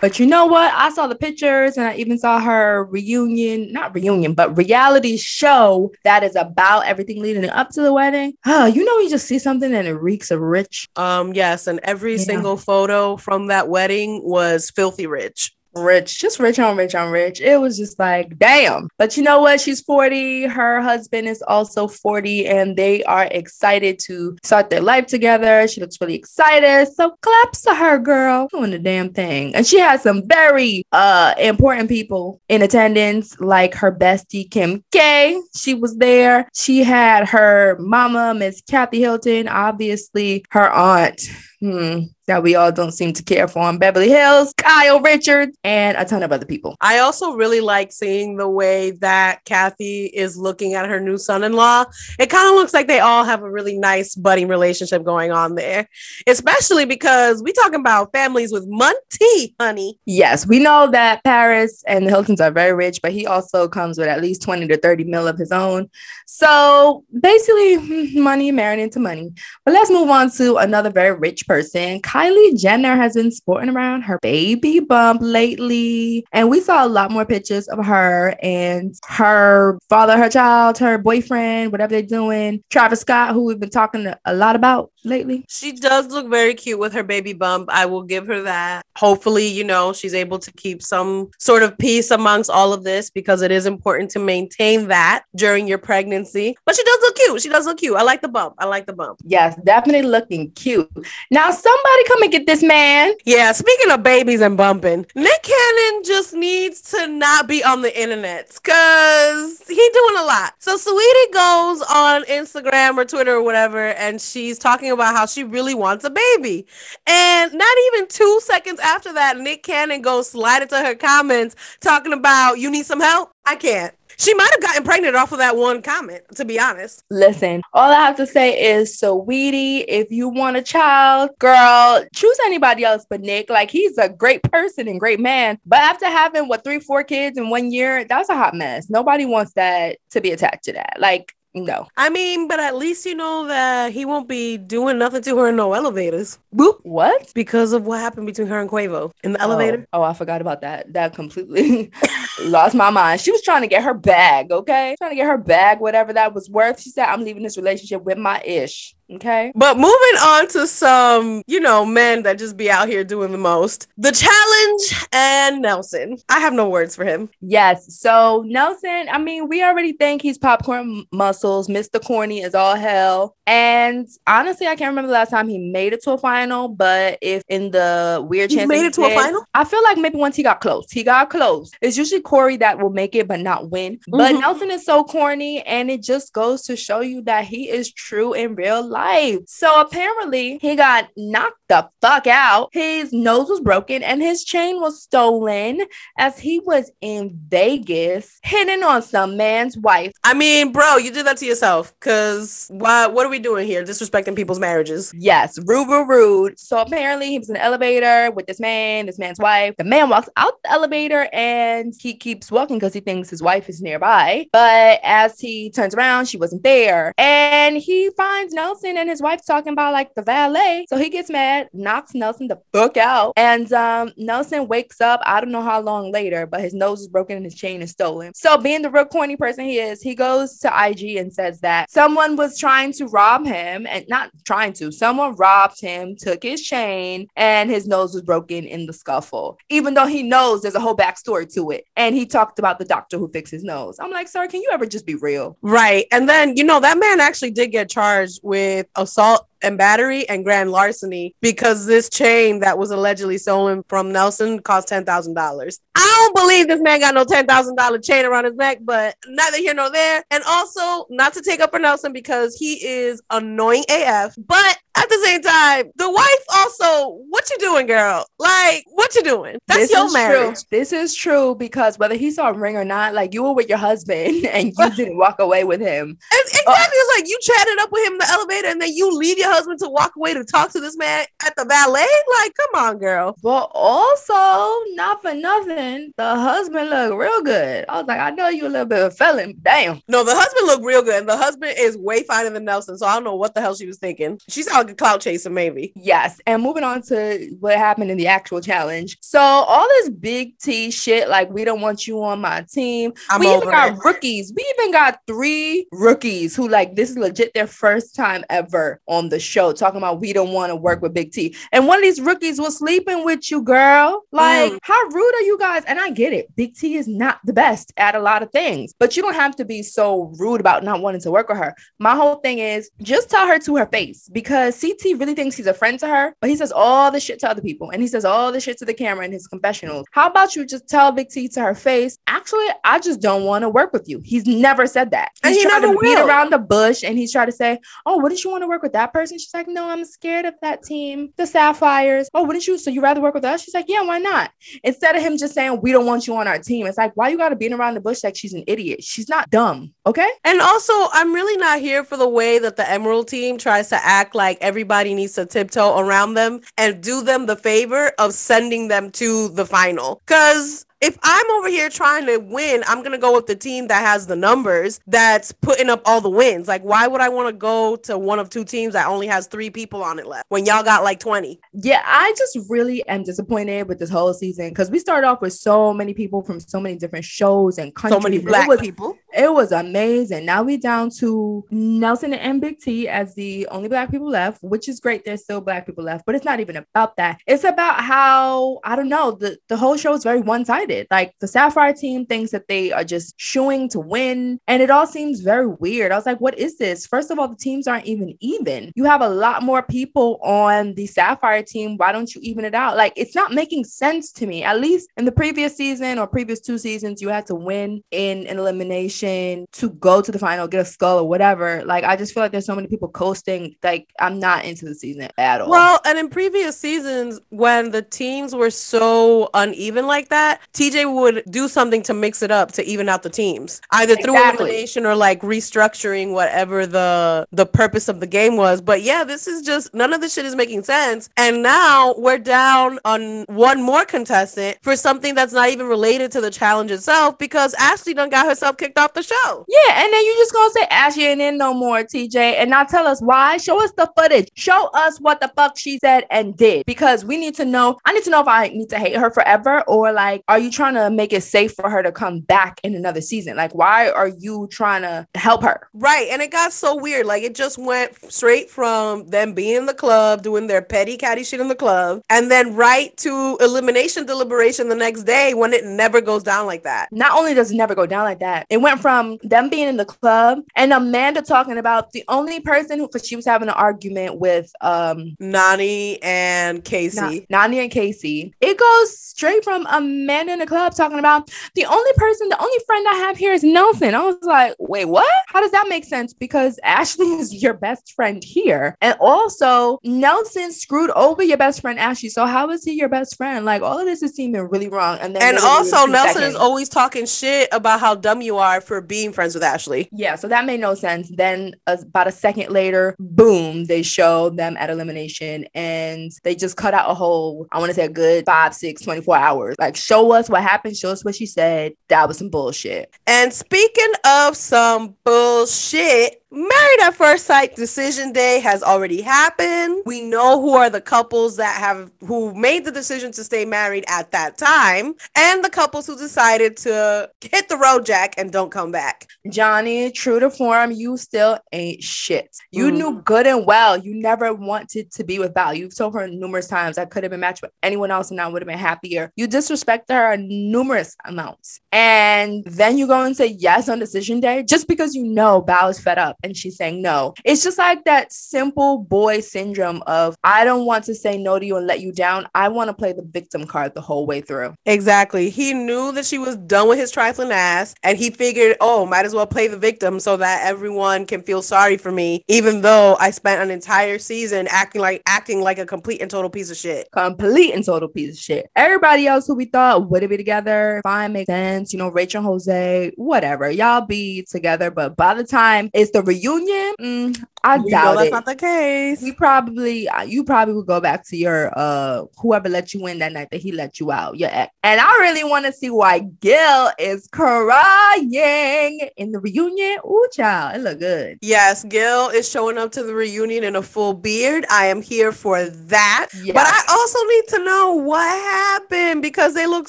[0.00, 0.72] But you know what?
[0.74, 5.92] I saw the pictures and I even saw her reunion, not reunion, but reality show
[6.04, 8.34] that is about everything leading up to the wedding.
[8.46, 10.88] Oh, you know, you just see something and it reeks of rich.
[10.96, 12.24] Um, yes, and every yeah.
[12.24, 17.40] single photo from that wedding was filthy rich rich, just rich on rich on rich.
[17.40, 18.88] It was just like, damn.
[18.98, 19.60] But you know what?
[19.60, 20.44] She's 40.
[20.44, 25.66] Her husband is also 40, and they are excited to start their life together.
[25.68, 26.92] She looks really excited.
[26.94, 29.54] So claps to her, girl, doing the damn thing.
[29.54, 35.40] And she has some very uh important people in attendance, like her bestie Kim K.
[35.54, 36.48] She was there.
[36.54, 41.22] She had her mama, Miss Kathy Hilton, obviously her aunt
[41.60, 45.96] hmm, that we all don't seem to care for on Beverly Hills, Kyle Richards, and
[45.96, 46.76] a ton of other people.
[46.80, 51.42] I also really like seeing the way that Kathy is looking at her new son
[51.42, 51.84] in law.
[52.18, 55.56] It kind of looks like they all have a really nice budding relationship going on
[55.56, 55.88] there,
[56.26, 59.98] especially because we talking about families with money, honey.
[60.06, 63.98] Yes, we know that Paris and the Hiltons are very rich, but he also comes
[63.98, 65.90] with at least 20 to 30 mil of his own.
[66.26, 69.32] So basically, money married into money.
[69.64, 72.00] But let's move on to another very rich person.
[72.02, 76.24] Kylie Jenner has been sporting around her baby bump lately.
[76.30, 80.96] And we saw a lot more pictures of her and her father, her child, her
[80.96, 82.62] boyfriend, whatever they're doing.
[82.70, 85.44] Travis Scott, who we've been talking a lot about lately.
[85.48, 87.68] She does look very cute with her baby bump.
[87.72, 88.86] I will give her that.
[88.96, 93.10] Hopefully, you know, she's able to keep some sort of peace amongst all of this
[93.10, 96.56] because it is important to maintain that during your pregnancy.
[96.64, 97.42] But she does look cute.
[97.42, 97.96] She does look cute.
[97.96, 98.54] I like the bump.
[98.58, 99.18] I like the bump.
[99.24, 100.88] Yes, definitely looking cute.
[101.30, 103.12] Now, somebody come and get this man.
[103.24, 108.00] Yeah, speaking of babies and bumping, Nick Cannon just needs to not be on the
[108.00, 110.54] internet because he doing a lot.
[110.58, 115.44] So Saweetie goes on Instagram or Twitter or whatever, and she's talking about how she
[115.44, 116.66] really wants a baby.
[117.06, 122.12] And not even two seconds after that, Nick Cannon goes slide into her comments talking
[122.12, 123.30] about you need some help.
[123.46, 123.94] I can't.
[124.20, 127.02] She might have gotten pregnant off of that one comment, to be honest.
[127.08, 132.36] Listen, all I have to say is, Saweetie, if you want a child, girl, choose
[132.44, 133.48] anybody else but Nick.
[133.48, 135.58] Like, he's a great person and great man.
[135.64, 138.90] But after having, what, three, four kids in one year, that's a hot mess.
[138.90, 140.98] Nobody wants that to be attached to that.
[140.98, 141.88] Like, no.
[141.96, 145.48] I mean, but at least you know that he won't be doing nothing to her
[145.48, 146.38] in no elevators.
[146.54, 146.78] Boop.
[146.82, 147.32] What?
[147.34, 149.44] Because of what happened between her and Quavo in the oh.
[149.44, 149.86] elevator.
[149.92, 150.92] Oh, oh I forgot about that.
[150.92, 151.90] That completely
[152.42, 153.20] lost my mind.
[153.20, 154.94] She was trying to get her bag, okay?
[154.98, 156.80] Trying to get her bag, whatever that was worth.
[156.80, 158.94] She said, I'm leaving this relationship with my ish.
[159.12, 159.50] Okay.
[159.56, 159.90] But moving
[160.20, 163.88] on to some, you know, men that just be out here doing the most.
[163.96, 166.18] The challenge and Nelson.
[166.28, 167.28] I have no words for him.
[167.40, 167.98] Yes.
[167.98, 171.04] So Nelson, I mean, we already think he's popcorn
[171.42, 172.02] Mr.
[172.04, 173.36] Corny is all hell.
[173.46, 176.68] And honestly, I can't remember the last time he made it to a final.
[176.68, 179.44] But if in the weird He chance made it to a final?
[179.54, 181.70] I feel like maybe once he got close, he got close.
[181.80, 183.98] It's usually Cory that will make it but not win.
[184.08, 184.40] But Mhm.
[184.40, 188.32] Nelson is so corny, and it just goes to show you that he is true
[188.32, 189.38] in real life.
[189.46, 192.68] So apparently, he got knocked the fuck out.
[192.72, 195.80] His nose was broken, and his chain was stolen
[196.18, 200.12] as he was in Vegas hitting on some man's wife.
[200.24, 201.98] I mean, bro, you did that to yourself.
[202.00, 203.06] Cause why?
[203.06, 203.82] what are we doing here?
[203.82, 205.12] Disrespecting people's marriages.
[205.16, 206.58] Yes, rude, rude, rude.
[206.58, 209.74] So apparently he was in the elevator with this man, this man's wife.
[209.76, 213.68] The man walks out the elevator and he keeps walking because he thinks his wife
[213.68, 214.46] is nearby.
[214.52, 217.12] But as he turns around, she wasn't there.
[217.18, 220.86] And he finds Nelson and his wife talking about like the valet.
[220.88, 223.32] So he gets mad, knocks Nelson the fuck out.
[223.36, 227.08] And um, Nelson wakes up, I don't know how long later, but his nose is
[227.08, 228.34] broken and his chain is stolen.
[228.34, 231.90] So being the real corny person he is, he goes to IG and says that
[231.90, 236.62] someone was trying to rob him and not trying to, someone robbed him, took his
[236.62, 239.58] chain, and his nose was broken in the scuffle.
[239.68, 241.84] Even though he knows there's a whole backstory to it.
[241.96, 243.96] And he talked about the doctor who fixed his nose.
[244.00, 245.56] I'm like, sir, can you ever just be real?
[245.62, 246.06] Right.
[246.10, 250.44] And then, you know, that man actually did get charged with assault and battery and
[250.44, 255.78] grand larceny because this chain that was allegedly stolen from Nelson cost $10,000.
[255.96, 259.74] I don't believe this man got no $10,000 chain around his neck, but neither here
[259.74, 260.22] nor there.
[260.30, 265.08] And also, not to take up for Nelson because he is annoying AF, but at
[265.08, 268.26] the same time, the wife also, what you doing, girl?
[268.38, 269.58] Like, what you doing?
[269.66, 270.54] That's this your is marriage.
[270.54, 270.64] True.
[270.70, 273.68] This is true because whether he saw a ring or not, like you were with
[273.68, 276.18] your husband and you didn't walk away with him.
[276.32, 278.92] And Uh, exactly, it's like you chatted up with him in the elevator, and then
[278.94, 282.06] you leave your husband to walk away to talk to this man at the ballet.
[282.38, 283.36] Like, come on, girl.
[283.42, 287.84] But also, not for nothing, the husband looked real good.
[287.88, 289.56] I was like, I know you a little bit of a felon.
[289.62, 290.00] Damn.
[290.08, 292.96] No, the husband looked real good, and the husband is way finer than Nelson.
[292.98, 294.40] So I don't know what the hell she was thinking.
[294.48, 295.92] She sounded like a clout chaser, maybe.
[295.96, 296.40] Yes.
[296.46, 299.18] And moving on to what happened in the actual challenge.
[299.20, 303.12] So all this big T shit, like we don't want you on my team.
[303.28, 304.04] I'm we even got it.
[304.04, 304.52] rookies.
[304.54, 309.30] We even got three rookies who like this is legit their first time ever on
[309.30, 311.56] the show talking about we don't want to work with Big T.
[311.72, 314.22] And one of these rookies was sleeping with you, girl.
[314.30, 314.78] Like, Mm.
[314.82, 315.84] how rude are you guys?
[315.86, 316.54] And I get it.
[316.56, 319.56] Big T is not the best at a lot of things, but you don't have
[319.56, 321.74] to be so rude about not wanting to work with her.
[321.98, 325.66] My whole thing is just tell her to her face because CT really thinks he's
[325.66, 328.08] a friend to her, but he says all the shit to other people and he
[328.08, 330.04] says all the shit to the camera in his confessionals.
[330.12, 332.18] How about you just tell Big T to her face?
[332.26, 334.20] Actually, I just don't want to work with you.
[334.24, 335.30] He's never said that.
[335.42, 336.28] And He's he trying never to beat will.
[336.28, 338.92] around the bush and he's trying to say, Oh, wouldn't you want to work with
[338.92, 339.38] that person?
[339.38, 342.28] She's like, No, I'm scared of that team, the Sapphires.
[342.34, 342.78] Oh, wouldn't you?
[342.78, 343.62] So you rather work with us?
[343.62, 344.50] She's like, Yeah, why not?
[344.84, 347.28] Instead of him just saying, We don't want you on our team, it's like, Why
[347.28, 349.02] you got to beat around the bush like she's an idiot?
[349.02, 349.92] She's not dumb.
[350.06, 350.28] Okay.
[350.44, 353.96] And also, I'm really not here for the way that the Emerald team tries to
[353.96, 358.88] act like everybody needs to tiptoe around them and do them the favor of sending
[358.88, 360.20] them to the final.
[360.26, 363.88] Because if I'm over here trying to win, I'm going to go with the team
[363.88, 366.68] that has the numbers that's putting up all the wins.
[366.68, 369.46] Like, why would I want to go to one of two teams that only has
[369.46, 371.58] three people on it left when y'all got like 20?
[371.72, 375.54] Yeah, I just really am disappointed with this whole season because we started off with
[375.54, 378.22] so many people from so many different shows and countries.
[378.22, 379.16] So many black was, people.
[379.32, 380.44] It was amazing.
[380.44, 384.88] Now we down to Nelson and Big T as the only black people left, which
[384.88, 385.24] is great.
[385.24, 387.40] There's still black people left, but it's not even about that.
[387.46, 389.32] It's about how I don't know.
[389.32, 391.06] The the whole show is very one sided.
[391.10, 395.06] Like the Sapphire team thinks that they are just shooing to win, and it all
[395.06, 396.12] seems very weird.
[396.12, 397.06] I was like, what is this?
[397.06, 398.92] First of all, the teams aren't even even.
[398.96, 401.96] You have a lot more people on the Sapphire team.
[401.96, 402.96] Why don't you even it out?
[402.96, 404.64] Like it's not making sense to me.
[404.64, 408.46] At least in the previous season or previous two seasons, you had to win in
[408.46, 411.82] an elimination to go to the final, get a skull or whatever.
[411.84, 413.76] Like I just feel like there's so many people coasting.
[413.82, 415.70] Like I'm not into the season at all.
[415.70, 421.42] Well, and in previous seasons, when the teams were so uneven like that, TJ would
[421.50, 424.64] do something to mix it up to even out the teams, either through Exactly.
[424.66, 428.80] elimination or like restructuring whatever the the purpose of the game was.
[428.80, 431.28] But yeah, this is just none of this shit is making sense.
[431.36, 436.40] And now we're down on one more contestant for something that's not even related to
[436.40, 439.64] the challenge itself because Ashley done got herself kicked off off the show.
[439.68, 442.88] Yeah, and then you just gonna say Ashley ain't in no more, TJ, and not
[442.88, 443.56] tell us why.
[443.56, 444.48] Show us the footage.
[444.54, 447.98] Show us what the fuck she said and did because we need to know.
[448.04, 450.70] I need to know if I need to hate her forever or like, are you
[450.70, 453.56] trying to make it safe for her to come back in another season?
[453.56, 455.88] Like, why are you trying to help her?
[455.92, 456.28] Right.
[456.30, 457.26] And it got so weird.
[457.26, 461.44] Like, it just went straight from them being in the club, doing their petty catty
[461.44, 465.84] shit in the club, and then right to elimination deliberation the next day when it
[465.84, 467.08] never goes down like that.
[467.12, 469.96] Not only does it never go down like that, it went from them being in
[469.96, 473.74] the club and Amanda talking about the only person who, because she was having an
[473.74, 477.46] argument with um Nany and Kaycee.
[477.50, 478.52] Na- Nany and Kaycee.
[478.60, 482.78] It goes straight from Amanda in the club talking about the only person, the only
[482.86, 484.14] friend I have here is Nelson.
[484.14, 485.28] I was like, wait, what?
[485.48, 486.32] How does that make sense?
[486.32, 488.96] Because Ashley is your best friend here.
[489.00, 492.28] And also, Nelson screwed over your best friend Ashley.
[492.28, 493.64] So how is he your best friend?
[493.64, 495.18] Like all of this is seeming really wrong.
[495.20, 498.80] And then and also, Nelson seconds- is always talking shit about how dumb you are
[498.90, 500.08] for being friends with Ashley.
[500.10, 501.30] Yeah, so that made no sense.
[501.32, 506.76] Then uh, about a second later, boom, they show them at elimination and they just
[506.76, 509.76] cut out a whole, I want to say a good five, six, 24 hours.
[509.78, 511.92] Like, show us what happened, show us what she said.
[512.08, 513.14] That was some bullshit.
[513.28, 520.02] And speaking of some bullshit, Married at First Sight decision day has already happened.
[520.04, 524.04] We know who are the couples that have who made the decision to stay married
[524.08, 528.70] at that time, and the couples who decided to hit the road jack and don't
[528.72, 529.28] come back.
[529.48, 532.56] Johnny, true to form, you still ain't shit.
[532.72, 532.96] You Mm.
[532.96, 535.72] knew good and well you never wanted to be with Val.
[535.72, 538.48] You've told her numerous times I could have been matched with anyone else and I
[538.48, 539.30] would have been happier.
[539.36, 541.80] You disrespected her numerous amounts.
[541.92, 545.88] And then you go and say yes on decision day just because you know Val
[545.88, 547.34] is fed up and she's saying no.
[547.44, 551.64] It's just like that simple boy syndrome of I don't want to say no to
[551.64, 552.48] you and let you down.
[552.54, 554.74] I want to play the victim card the whole way through.
[554.86, 555.50] Exactly.
[555.50, 559.24] He knew that she was done with his trifling ass, and he figured, oh, might
[559.24, 563.16] as well play the victim so that everyone can feel sorry for me, even though
[563.20, 566.76] I spent an entire season acting like acting like a complete and total piece of
[566.76, 567.08] shit.
[567.12, 568.70] complete and total piece of shit.
[568.76, 571.92] Everybody else who we thought would be together, fine, makes sense.
[571.92, 573.70] You know, Rachel Jose, whatever.
[573.70, 574.90] Y'all be together.
[574.90, 578.32] But by the time it's the reunion, mm, I We doubt that's it.
[578.32, 579.22] not the case.
[579.22, 583.18] You probably, uh, you probably would go back to your uh whoever let you in
[583.18, 584.72] that night that he let you out, your ex.
[584.82, 589.98] And I really want to see why Gil is crying in the reunion.
[590.06, 591.38] Ooh, child, it look good.
[591.42, 594.64] Yes, Gil is showing up to the reunion in a full beard.
[594.70, 596.28] I am here for that.
[596.42, 596.54] Yes.
[596.54, 599.88] But I also need to know what happened because they look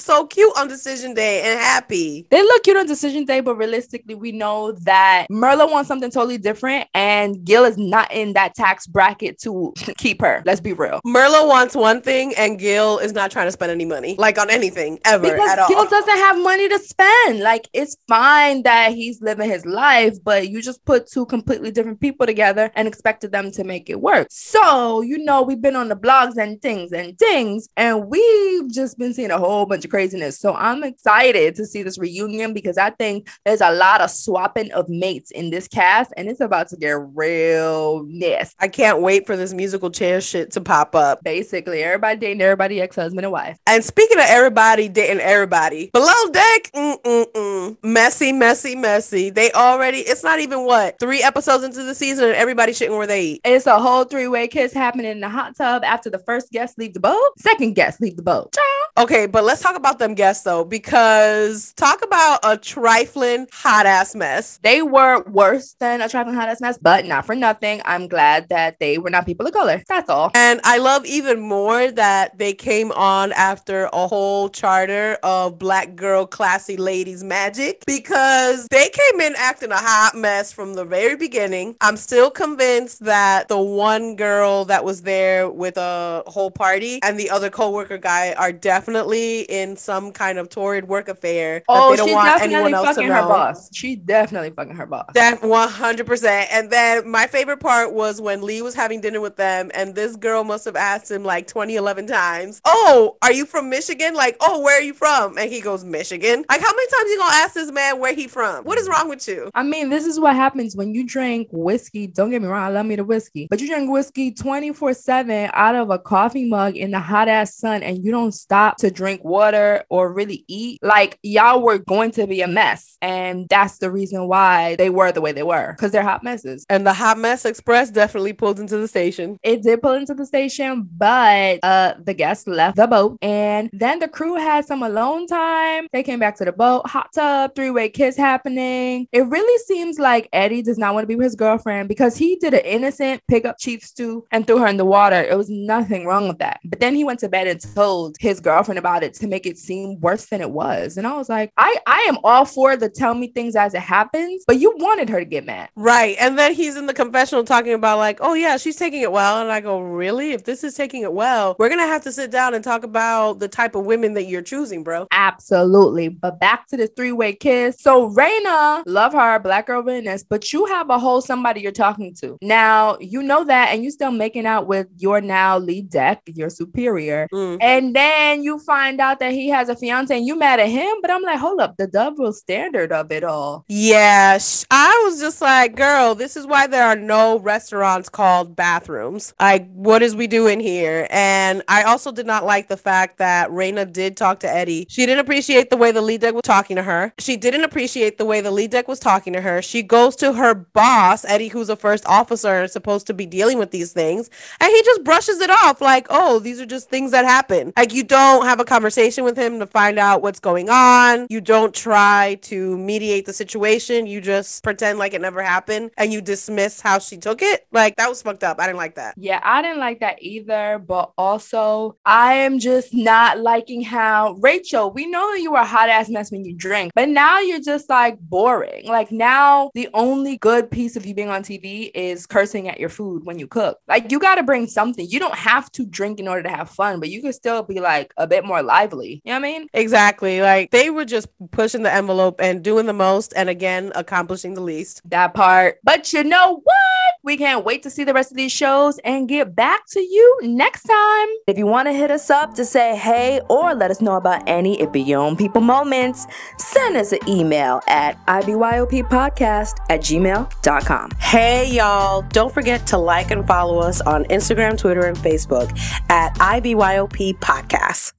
[0.00, 2.26] so cute on decision day and happy.
[2.30, 6.31] They look cute on decision day, but realistically, we know that Myrla wants something totally
[6.38, 10.42] different, and Gil is not in that tax bracket to keep her.
[10.44, 11.00] Let's be real.
[11.06, 14.50] Myrla wants one thing and Gil is not trying to spend any money, like on
[14.50, 15.68] anything ever Because at all.
[15.68, 17.40] Gil doesn't have money to spend.
[17.40, 22.00] Like, it's fine that he's living his life, but you just put two completely different
[22.00, 24.26] people together and expected them to make it work.
[24.30, 28.98] So, you know, we've been on the blogs and things and things, and we've just
[28.98, 30.38] been seeing a whole bunch of craziness.
[30.38, 34.72] So, I'm excited to see this reunion because I think there's a lot of swapping
[34.72, 38.56] of mates in this cast, and it's about to get real nasty.
[38.58, 41.22] I can't wait for this musical chair shit to pop up.
[41.22, 43.58] Basically, everybody dating everybody, ex husband and wife.
[43.66, 47.76] And speaking of everybody dating everybody, below deck, mm-mm-mm.
[47.82, 49.30] messy, messy, messy.
[49.30, 53.06] They already, it's not even what, three episodes into the season and everybody shitting where
[53.06, 53.40] they eat.
[53.44, 56.78] It's a whole three way kiss happening in the hot tub after the first guest
[56.78, 57.30] leave the boat.
[57.38, 58.52] Second guest leave the boat.
[58.54, 59.02] Ciao.
[59.04, 64.14] Okay, but let's talk about them guests though, because talk about a trifling hot ass
[64.14, 64.58] mess.
[64.62, 67.82] They were worse than a trifling hot ass mess, but not for nothing.
[67.84, 69.82] I'm glad that they were not people of color.
[69.88, 70.30] That's all.
[70.34, 75.96] And I love even more that they came on after a whole charter of black
[75.96, 81.16] girl classy ladies magic because they came in acting a hot mess from the very
[81.16, 81.74] beginning.
[81.80, 87.18] I'm still convinced that the one girl that was there with a whole party and
[87.18, 91.96] the other coworker guy are definitely in some kind of torrid work affair Oh, they
[91.96, 93.14] don't she want definitely anyone else to know.
[93.14, 93.68] her boss.
[93.74, 95.06] She definitely fucking her boss.
[95.14, 95.91] That 100%.
[96.00, 100.16] And then my favorite part was when Lee was having dinner with them, and this
[100.16, 104.14] girl must have asked him like 20, 11 times, Oh, are you from Michigan?
[104.14, 105.38] Like, oh, where are you from?
[105.38, 106.44] And he goes, Michigan.
[106.48, 108.64] Like, how many times you gonna ask this man where he from?
[108.64, 109.50] What is wrong with you?
[109.54, 112.06] I mean, this is what happens when you drink whiskey.
[112.06, 115.50] Don't get me wrong, I love me the whiskey, but you drink whiskey 24 7
[115.52, 118.90] out of a coffee mug in the hot ass sun and you don't stop to
[118.90, 122.96] drink water or really eat, like y'all were going to be a mess.
[123.02, 126.64] And that's the reason why they were the way they were because they're hot messes.
[126.68, 129.36] And the Hot Mess Express definitely pulled into the station.
[129.42, 133.98] It did pull into the station, but uh the guests left the boat and then
[133.98, 135.88] the crew had some alone time.
[135.92, 139.08] They came back to the boat, hot tub, three-way kiss happening.
[139.10, 142.36] It really seems like Eddie does not want to be with his girlfriend because he
[142.36, 145.20] did an innocent pick up chief stew and threw her in the water.
[145.20, 146.60] It was nothing wrong with that.
[146.64, 149.58] But then he went to bed and told his girlfriend about it to make it
[149.58, 150.96] seem worse than it was.
[150.96, 153.80] And I was like, I, I am all for the tell me things as it
[153.82, 155.70] happens, but you wanted her to get mad.
[155.74, 156.16] Right.
[156.20, 159.40] And then he's in the confessional talking about, like, oh, yeah, she's taking it well.
[159.40, 160.32] And I go, really?
[160.32, 162.84] If this is taking it well, we're going to have to sit down and talk
[162.84, 165.06] about the type of women that you're choosing, bro.
[165.12, 166.08] Absolutely.
[166.08, 167.76] But back to the three way kiss.
[167.78, 172.14] So, Rayna, love her, black girl witness, but you have a whole somebody you're talking
[172.16, 172.36] to.
[172.42, 176.50] Now, you know that, and you're still making out with your now lead deck, your
[176.50, 177.28] superior.
[177.32, 177.58] Mm.
[177.60, 180.96] And then you find out that he has a fiance and you mad at him.
[181.00, 183.64] But I'm like, hold up, the double standard of it all.
[183.68, 184.38] Yeah,
[184.70, 189.34] I was just like, girl, this is why there are no restaurants called bathrooms.
[189.40, 191.06] Like, what is we doing here?
[191.10, 194.86] And I also did not like the fact that Rayna did talk to Eddie.
[194.88, 197.12] She didn't appreciate the way the lead deck was talking to her.
[197.18, 199.62] She didn't appreciate the way the lead deck was talking to her.
[199.62, 203.58] She goes to her boss, Eddie, who's a first officer and supposed to be dealing
[203.58, 207.12] with these things, and he just brushes it off like, oh, these are just things
[207.12, 207.72] that happen.
[207.76, 211.26] Like, you don't have a conversation with him to find out what's going on.
[211.30, 214.06] You don't try to mediate the situation.
[214.06, 215.51] You just pretend like it never happened
[215.96, 217.66] and you dismiss how she took it.
[217.72, 218.60] Like, that was fucked up.
[218.60, 219.14] I didn't like that.
[219.16, 220.78] Yeah, I didn't like that either.
[220.78, 225.64] But also, I am just not liking how Rachel, we know that you were a
[225.64, 228.86] hot ass mess when you drink, but now you're just like boring.
[228.86, 232.88] Like, now the only good piece of you being on TV is cursing at your
[232.88, 233.78] food when you cook.
[233.88, 235.06] Like, you got to bring something.
[235.08, 237.80] You don't have to drink in order to have fun, but you can still be
[237.80, 239.20] like a bit more lively.
[239.24, 239.68] You know what I mean?
[239.74, 240.40] Exactly.
[240.40, 244.60] Like, they were just pushing the envelope and doing the most and again, accomplishing the
[244.60, 245.02] least.
[245.04, 245.41] That part.
[245.82, 247.14] But you know what?
[247.24, 250.38] We can't wait to see the rest of these shows and get back to you
[250.42, 251.28] next time.
[251.46, 254.42] If you want to hit us up to say hey or let us know about
[254.48, 256.26] any It Be Your Own People moments,
[256.58, 261.10] send us an email at ibyopodcast at gmail.com.
[261.18, 262.22] Hey, y'all.
[262.22, 265.70] Don't forget to like and follow us on Instagram, Twitter, and Facebook
[266.08, 268.12] at IBYOP Podcast.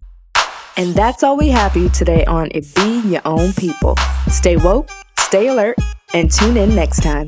[0.76, 3.96] And that's all we have for you today on It Be Your Own People.
[4.28, 5.78] Stay woke, stay alert,
[6.14, 7.28] and tune in next time.